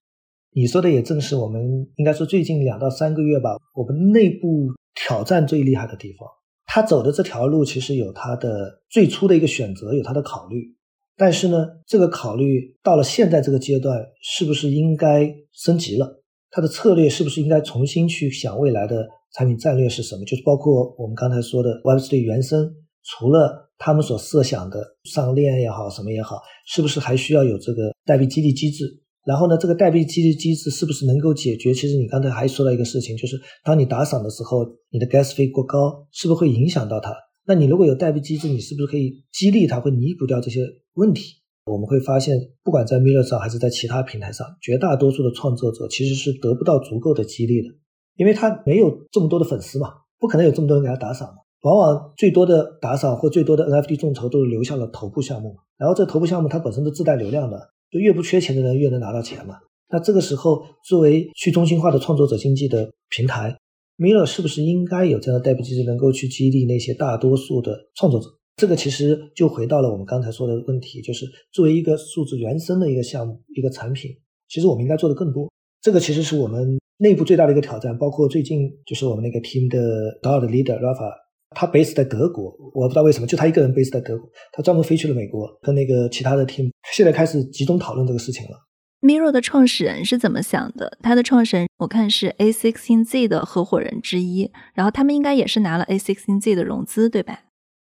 [0.56, 6.28] 你说的也正是我们应该说最近两到三个月吧，我们内部挑战最厉害的地方。
[6.66, 10.76] 他走的这条路其实有他的最初的一个选择，有他的考虑，
[11.16, 16.22] 但是呢，这个考虑到了现在这个阶段，是不是应该升级了？
[16.50, 20.24] 他的策略是不是应该重新去想未来的产品战略是什么？
[20.26, 22.72] 就是包括我们刚才说的 Web3 原生，
[23.04, 28.86] 除了他们所设想的上链也好，什么也好，是不是还需要有这个代币激励机制？
[29.26, 31.74] 然后呢，这个代币激励机制是不是能够解决？
[31.74, 37.16] 其实你刚才还说到一个事情，就是当你打赏的时候，你的 gas 费过高，是不是会影响到它？
[37.46, 40.62] 那你如果有代币机制，你是不是可以激励它，会弥补掉这些
[40.96, 41.36] 问题？
[41.66, 47.70] 我们会发现，不管在 Miller 上还是在其他平台上，绝大多数的创作者其实是得不到足够的激励的，
[48.18, 51.36] 因为他没有这么多的粉丝嘛，不可能有这么多人给他打赏嘛。
[51.62, 57.58] 往往最多的打赏或最多的 NFT 众筹都是流向了头部项目，然后这头部项目它本身都自带流量的。
[57.94, 59.56] 就越不缺钱的人越能拿到钱嘛？
[59.90, 63.56] 那这个时候，作为去中心化的创作者经济的平台
[64.00, 68.26] ，Miller 是不是应该有这样的代币机制，能够去激励那些大多数的创作者？
[68.56, 74.12] 这个其实就回到了我们刚才说的问题，就是作为一个数字原生的一个项目、一个产品，
[74.50, 75.52] 其实我们应该做的更多。
[75.82, 81.12] 这个其实是我们内部最大的一个挑战，包括最近就是我们那个 team 的 DAO 的 leader Rafa，
[81.56, 88.58] 他 base 在德国，我不知道为什么，就他一个人 base 在德国，他专门飞去了美国，跟那个其他的 team 现在开始集中讨论这个事情了。
[89.02, 90.98] Miro 的创始人是怎么想的？
[91.02, 97.38] 他的创始人我看是 A16Z 的合伙人之一，然后他们应该也是拿了 A16Z 的融资，对吧？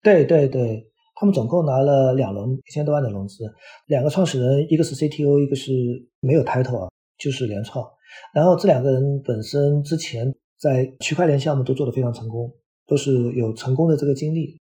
[0.03, 3.45] 对对对，他们总共拿了两轮一千多万的融资，
[3.89, 5.73] 两个创始人，一个是 CTO，一个是
[6.21, 6.89] 没有 title 啊，
[7.19, 7.87] 就是联创。
[8.35, 12.51] 然后这两个人本身之前在区块链项目都做得非常成功，
[12.87, 14.59] 都是有成功的这个经历。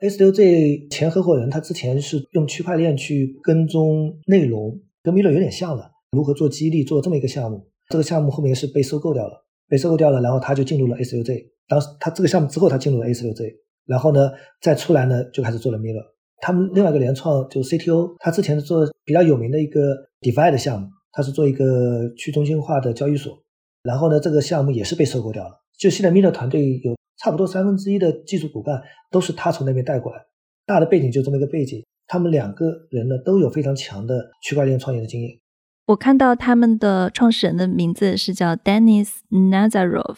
[0.00, 4.80] A16Z 前合伙人他之前是用区块链去跟踪内容。
[5.02, 7.64] 跟 Miro 有点像的，如何做激励，做这么一个项目。
[7.90, 11.46] 这个项目后面是被收购掉了，被收购掉了，然后他就进入了 A16Z。
[11.68, 13.54] 当时他这个项目之后，他进入了 A16Z，
[13.86, 16.02] 然后呢，再出来呢，就开始做了 Miro。
[16.38, 23.32] 他们另外一个联创就 CTO，他之前是做比较有名的一个 DeFi 的项目，他是做一个去中心化的交易所。
[23.84, 25.50] 然后呢，这个项目也是被收购掉了。
[25.78, 30.18] 就现在 Miro 团队有差不多三分之一的技术骨干都是他从那边带过来，
[30.66, 31.84] 大的背景就这么一个背景。
[32.06, 35.38] 他们两个人呢都有非常强的区块链创业的经验。
[35.86, 40.16] 我看到他们的创始人的名字是叫 Dennis Nazarov，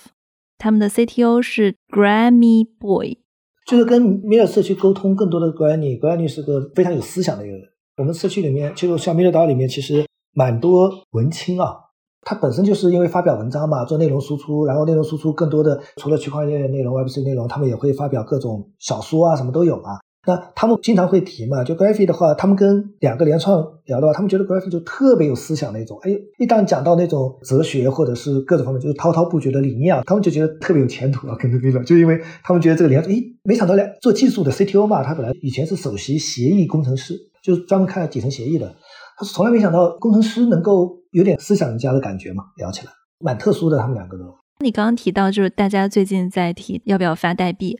[0.59, 3.19] 他们的 CTO 是 Grammy Boy，
[3.67, 7.69] 就是跟米尔社区沟通更多的 Grammy，Grammy 是个非常有思想的一个人。
[7.97, 11.75] 我们社区里面，就像米尔岛里面，其实蛮多文青啊。
[12.23, 19.99] 他本身就是因为发表文章嘛，做内容输出，然后内容输出更多的除了区块链内容、Web3 内容，他们也会发表各种小说啊，什么都有嘛。
[20.27, 25.99] 那他们经常会提嘛，就 Graphy 的话，他们跟两个联创聊的话，他们觉得 Graphy 就特别有思想那种。
[26.03, 38.75] 哎，一旦讲到那种哲学或者是各种方面，就是滔滔不绝的理念啊，他们就觉得特别有前途啊，跟这个，就因为他们觉得这个联，哎，没想到来做技术的 CTO 嘛，他本来以前是首席协议工程师，就是专门看底层协议的，
[39.19, 44.25] 他是从来没想到工程师能够有点思想家的感觉嘛，聊起来蛮特殊的，他们两个都。
[44.61, 47.79] 你刚刚提到，就是大家最近在提要不要发代币。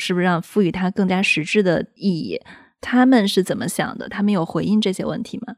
[0.00, 2.40] 是不是让赋予它更加实质的意义？
[2.80, 4.08] 他们是怎么想的？
[4.08, 5.56] 他们有回应这些问题吗？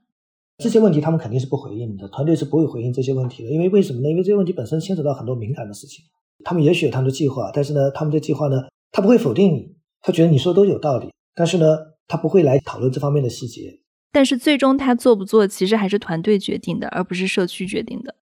[0.57, 3.51] 这些问题他们肯定是不回应的，团队是不会回应这些问题的。
[3.51, 4.09] 因为为什么呢？
[4.09, 6.03] 因为这些问题本身牵扯到很多敏感的事情。
[6.43, 11.77] 他们也许有他们的计划，但是呢，他们的计划呢，他不会否定你，他觉得你说的都有道理，但是呢，
[12.09, 13.81] 他不会来讨论这方面的细节。
[14.13, 18.17] 但是最终他做不做，其实还是团队决定的，而不是社区决定的。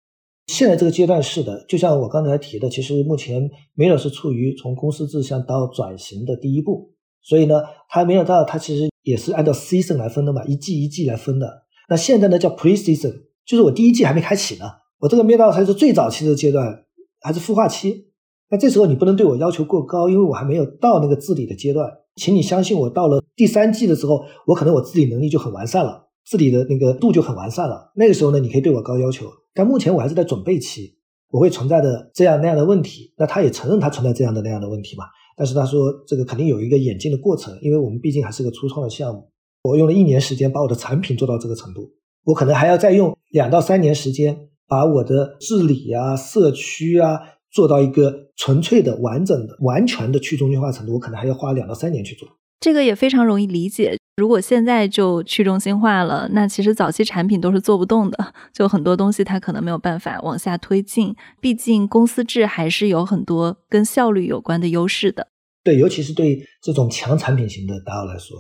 [0.47, 11.65] 现在这个阶段是的，就像我刚才提的，其实目前梅尔是处于从公司制向到转型的第一步，所以呢，他没有到它其实也是按照 season 来分的嘛，一季一季来分的。
[11.89, 14.65] 那现在呢叫 pre season，就是我第一季还没开启呢，
[15.01, 16.85] 我这个面到才是最早期的阶段，
[17.21, 18.09] 还是孵化期。
[18.51, 21.91] 那这时候你不能对我要求过高，因为我还没有到那个治理的阶段。
[22.17, 27.93] 请你相信我，到了第三季的时候，我可能我自理能力就很完善了，治理的那个度就很完善了。
[27.97, 29.27] 那个时候呢，你可以对我高要求。
[29.53, 30.97] 但目前我还是在准备期，
[31.31, 33.13] 我会存在的这样那样的问题。
[33.17, 35.05] 那他也承认他存在这样的那样的问题嘛？
[35.37, 39.29] 但是他说这个肯定有一个演进的过程，因为我们毕竟还是个初创的项目。
[39.63, 41.91] 我用了一年时间把我的产品做到这个程度，
[42.25, 47.19] 我可能还要再用两到三年时间把我的治理啊、社区啊
[47.55, 52.29] 做到一个纯粹的、完整的、完全的去中心化程度，我可能还要花两到三年去做。
[52.61, 53.97] 这个也非常容易理解。
[54.17, 61.15] 如果现在就去中心化了，那其实早期产品都是做不动的，就很多东西它可能没有办法往下推进。
[61.41, 65.29] 毕竟公司制还是有很多跟效率有关的优势的。
[65.63, 68.37] 对，尤其是对这种强产品型的 DAO 来说，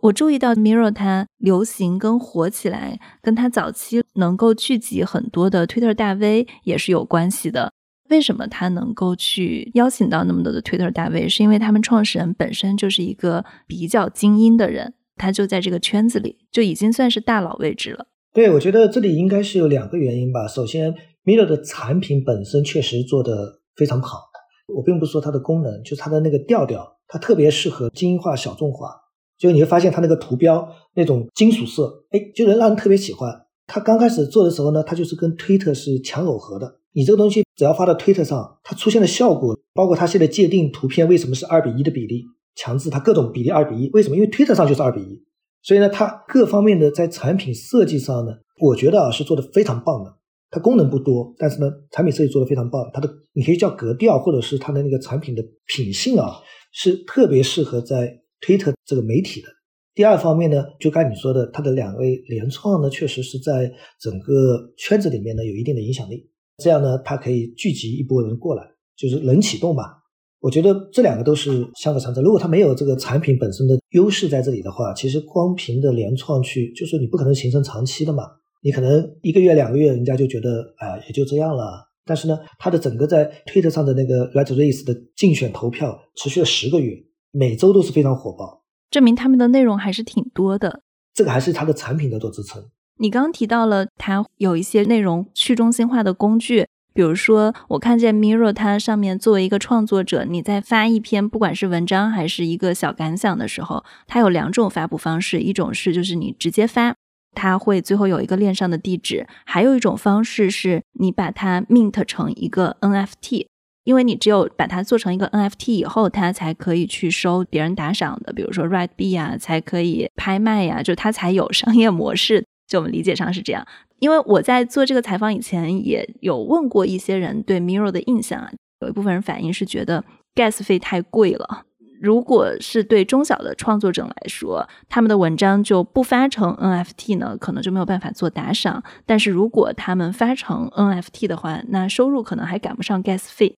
[0.00, 7.72] 我注意到 Miro 它流行跟火起来，跟它早期能够聚集很多的 Twitter 大 V 也是有关系的。
[8.10, 11.28] 为什么他能够去邀请到那么多的 Twitter 大 V？
[11.28, 18.06] 是因为他们创始人本身就是一个比较精英的人，他就在这个圈子里就已经算是大佬位置了。
[18.32, 20.46] 对，我觉得这里应该是有两个原因吧。
[20.46, 20.94] 首先
[21.24, 24.28] ，Miller 的产品本身确实做的非常好。
[24.76, 28.90] 我并不是说它的功能，就是它的那个调调，它特别适合精英化、小众化。
[29.38, 33.46] 就你会发现它那个图标那种金属色，哎，就能让人特别喜欢。
[33.66, 36.77] 他刚开始做的时候呢，他就是跟 Twitter 是强耦合的。
[36.92, 42.24] 你这个东西只要发到推特上，它出现的效果，包括它现在界定图片为什么是二比一的比例，
[42.56, 44.16] 强制它各种比例二比一，为什么？
[44.16, 45.22] 因为推特上就是二比一，
[45.62, 50.16] 所以呢，它各方面的在产品设计上呢，我觉得啊是做的非常棒的。
[50.50, 52.82] 它功能不多，但是呢，产品设计做的非常棒。
[52.94, 56.40] 它的你可以叫格调，或者是它的那个产品的品性啊，
[56.72, 59.48] 是特别适合在推特这个媒体的。
[59.94, 63.70] 第二方面呢，就刚你说的，它的两位联创呢，确实是在
[64.00, 66.30] 整个圈子里面呢有一定的影响力。
[66.62, 68.62] 这样呢，它可以聚集一波人过来，
[68.96, 69.94] 就是冷启动吧。
[70.40, 72.22] 我觉得这两个都是相辅相成。
[72.22, 78.24] 如果它没有这个产品本身的优势在这里的话，其实光凭的联创去，就是你不可能形成长期的嘛。
[78.62, 81.88] 你可能一个月两个月，人家就觉得，哎，也就这样了。
[82.04, 86.96] 但是呢，它的整个在推特上的那个 Red Race 的竞选投票持续了十个月，
[87.32, 90.82] 每周都是非常火爆，证明他们的内容还是挺多的。
[91.14, 92.64] 这个还是它的产品在做支撑。
[92.98, 106.94] 你刚提到了它有一些内容去中心化的工具，比如说我看见 Mirror 它上面作为一个创作者，你在发一篇不管是文章还是一个小感想的时候，它有两种发布方式，一种是就是你直接发。
[107.34, 113.46] 它会最后有一个链上的地址，还有一种方式是你把它 mint 成一个 NFT，
[113.84, 122.44] 因为你只有把它做成一个 NFT 以后，它才可以去收别人打赏的，比如说 Red B 呀，才可以拍卖呀，就它才有商业模式。
[122.68, 123.66] 就我们理解上是这样。
[123.98, 128.52] 因为我在做这个采访以前，也有问过一些人对 Mirror 的印象啊，
[128.82, 130.04] 有一部分人反映是觉得
[130.36, 131.64] gas 费太贵了。
[132.00, 138.84] 如果是对中小的创作者来说，他们的文章就不发成 NFT 呢，可能就没有办法做打赏。
[139.04, 143.56] 但是如果他们发成 NFT 的话，那收入可能还赶不上 gas 费。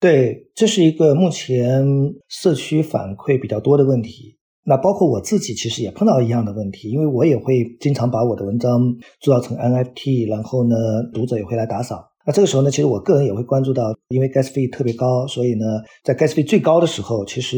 [0.00, 1.84] 对，这是一个目前
[2.28, 4.37] 社区反馈比较多的问题。
[4.68, 8.78] 那包括我自己其实也碰到一样的问题，因为我也会经常把我的文章
[9.18, 10.76] 做到成 NFT，然后呢，
[11.14, 11.98] 读者也会来打赏。
[12.26, 15.64] 那这个时候呢，其实我个人也会关注到，因为 gas 费特别高，所以呢，
[16.04, 17.56] 在 gas 费最高的时候，其实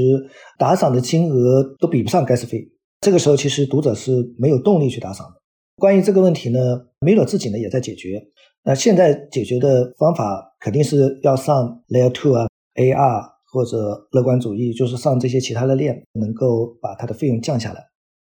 [0.57, 2.71] 打赏的金额都比不上 gas 费。
[3.01, 5.33] 这个时候，其实读者是没有动力去打赏的。
[5.79, 6.59] 关于这个问题呢
[7.01, 8.23] ，Miro 自己呢也在解决。
[8.63, 12.47] 那现在解决的方法肯定是要上 Layer Two 啊
[12.77, 17.87] ，AR 或者乐观主义，就是上这些其他的链，能够把它的费用降下来。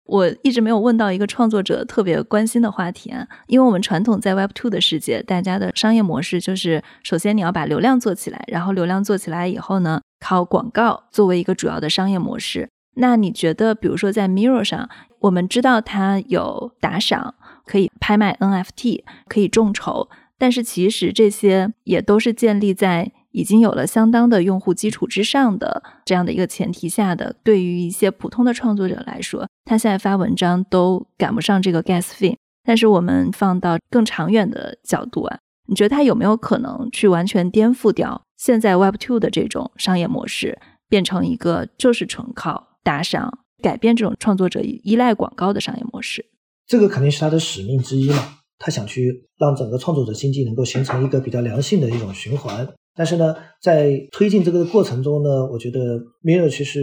[0.06, 12.68] 我一直没有问到一个创作者特别关心的话题啊，因为我们传统在 Web Two 的世界，大家的商业模式就是，首先你要把流量做起来，然后流量做起来以后呢，靠广告作为一个主要的商业模式。
[12.96, 14.90] 那你觉得，比如说在 Mirror 上，
[15.20, 17.34] 我们知道它有打赏，
[17.64, 23.12] 可以拍卖 NFT，可以众筹，但是其实这些也都是建立在。
[23.35, 32.37] 已经有了相当的用户基础之上的这样的一个前提下的，对于一些普通的创作者来说，他现在发文章都赶不上这个 gas fee。
[32.62, 40.57] 但是我们放到更长远的角度啊，你觉得他有没有可能去完全颠覆掉现在 Web Two 的这种商业模式，
[40.89, 46.24] 变成一个就是纯靠打赏，改变这种创作者依赖广告的商业模式？
[46.68, 52.66] 这个肯定是他的使命之一嘛，他想去让整个创作者经济能够形成一个比较良性的一种循环。
[52.97, 56.80] 但是呢，在推进这个过程中呢，我觉得 Mirror 其实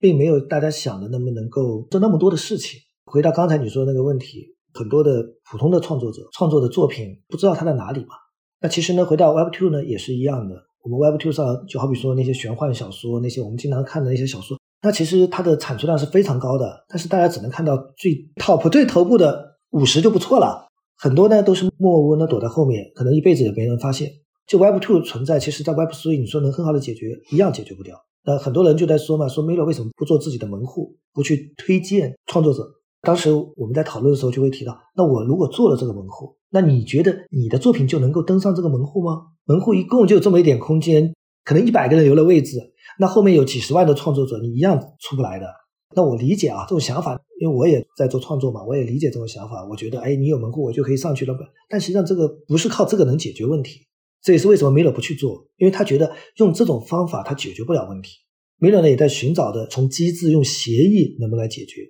[0.00, 2.80] 并没有大家想的那么能够做那么多的事情。
[3.04, 8.14] 回到刚才你说的那个问题，很多的普通的创作者创作的作品不知道它在哪里嘛？
[8.62, 10.54] 那其实呢，回到 Web Two 呢也是一样的。
[10.82, 20.68] 我们 Web Two 上就好比说那些玄幻小说，那些我们经常看的那些小说，那其实它的产出量是非常高的，但是大家只能看到最 top 最头部的五十就不错了。
[20.96, 24.08] 很多呢都是默默无闻的躲在后面，可能一辈子也没人发现。
[24.50, 27.96] 就 Web Two 存在，其实，在 Web Three 你说能很好的解决，一样解决不掉。
[28.24, 32.68] 那很多人就在说嘛，说 Miro 为什么不做自己的门户，不去推荐创作者？
[33.02, 39.22] 当时我们在讨论的时候就会提到，那我如果做了这个门户，那你觉得你的作品就能够登上这个门户吗？
[39.44, 42.58] 门户一共就这么一点空间，可能一百个人留了位置，
[42.98, 45.46] 那后面有几十万的创作者，你一样出不来的。
[45.94, 49.64] 那我理解啊，这种想法，因为我也在做创作嘛，我也理解这种想法。
[49.70, 51.38] 我觉得，哎，你有门户，我就可以上去了。
[51.68, 53.86] 但实际上，这个不是靠这个能解决问题。
[54.22, 58.18] 这也是为什么米勒不去做，因为他觉得用这种方法他解决不了问题。
[58.58, 61.82] 米勒呢也在寻找的从机制用协议能不能来解决。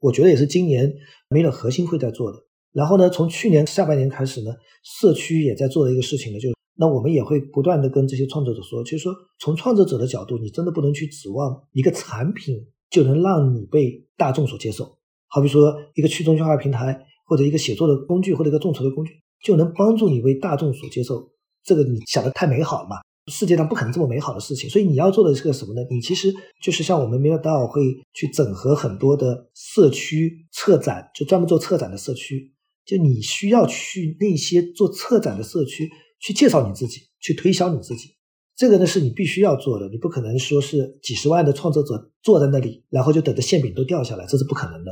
[0.00, 0.92] 我觉得也是今年
[1.30, 2.38] 米勒核心会在做的。
[2.72, 4.50] 然后呢，从去年下半年开始呢，
[4.82, 12.56] 社区也在做的一个事情呢，就是那我们也会不断的跟这些创作者说，就是说从创作者的角度，你真的不能去指望一个产品
[12.90, 14.98] 就能让你被大众所接受。
[15.28, 19.12] 好比说一个去中心化平台或者一个写作的工具或者一个众筹的工具，
[19.42, 21.30] 就能帮助你为大众所接受。
[21.68, 22.96] 这个你想的太美好了嘛？
[23.30, 25.82] 世界上不可能这么美好的事情，所以你要做的是个什么呢？
[25.90, 27.82] 你其实就是像我们 m i r d a 会
[28.14, 32.54] 去整合很多的社区策展，就专门做策展的社区。
[32.86, 38.16] 就你需要去那些做策展的社区去介绍你自己，去推销你自己。
[38.56, 44.90] 这个呢是你必须要做的，你不可能说是几十万的创作者坐在那里，然后就等着馅饼都掉下来，这是不可能的。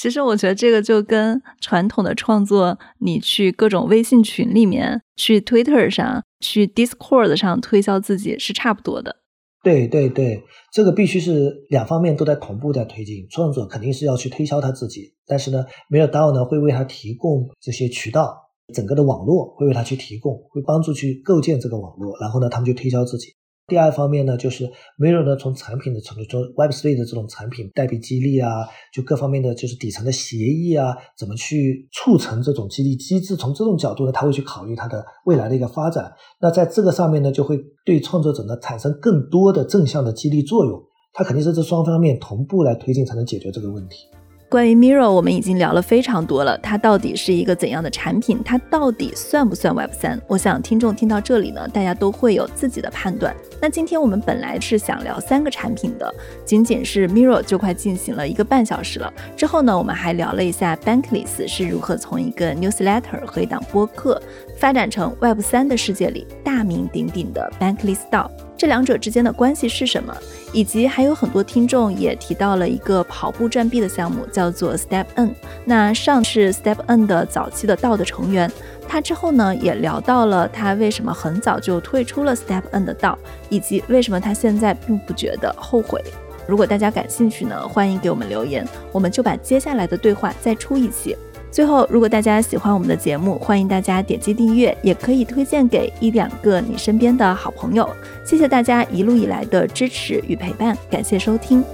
[0.00, 9.16] 其实我觉得这个就跟传统的创作，你去各种微信群里面、去 Twitter 上、去 Discord 上推销自己是差不多的。
[9.64, 13.26] 对对对，这个必须是两方面都在同步在推进。
[13.28, 18.36] 创作者肯定是要去推销他自己，但是呢，没有 DAO 呢会为他提供这些渠道，
[18.72, 23.34] 整个的网络会为他去提供，会帮助去构建这个网络，然后呢，他们就推销自己。
[23.68, 24.64] 第二方面呢，就是
[24.98, 36.10] Mirror 呢从产品的程度中，Web3 的这种产品代币激励啊，就各方面的就是底层的协议啊，怎么去促成这种激励机制，从这种角度呢，他会去考虑它的未来的一个发展。
[36.40, 40.82] 那在这个上面呢，就会对创作者呢产生更多的正向的激励作用。
[41.12, 44.06] 它肯定是这双方面同步来推进，才能解决这个问题。
[44.50, 46.56] 关于 Mirror，我们已经聊了非常多了。
[46.58, 48.40] 它到底是一个怎样的产品？
[48.42, 50.18] 它到底算不算 Web 三？
[50.26, 53.36] 我想听众听到这里呢，大家都会有自己的判断。
[53.60, 56.10] 那今天我们本来是想聊三个产品的，
[56.46, 59.12] 仅仅是 Mirror 就快进行了一个半小时了。
[59.36, 64.18] 之后呢，我们还聊了一下 Bankless 是如何从一个 newsletter 和一档播客
[64.56, 68.47] 发展成 Web 三的世界里大名鼎鼎的 Bankless DAO。
[68.58, 70.12] 这两者之间的关系是什么？
[70.52, 75.32] 以及还有很多听众也提到了一个跑步赚币的项目，叫做 Step N。
[75.64, 78.50] 那上是 Step N 的早期的道的成员，
[78.88, 83.16] 他之后呢也聊到了他为什么很早就退出了 Step N 的道，
[83.48, 86.02] 以及为什么他现在并不觉得后悔。
[86.48, 91.16] 如果大家感兴趣呢，欢迎给我们留言，我们就把接下来的对话再出一期。
[91.50, 97.88] 最后，如果大家喜欢我们的节目，欢迎大家点击订阅，也可以推荐给一两个你身边的好朋友。
[98.24, 101.64] 谢谢大家一路以来的支持与陪伴，感谢收听。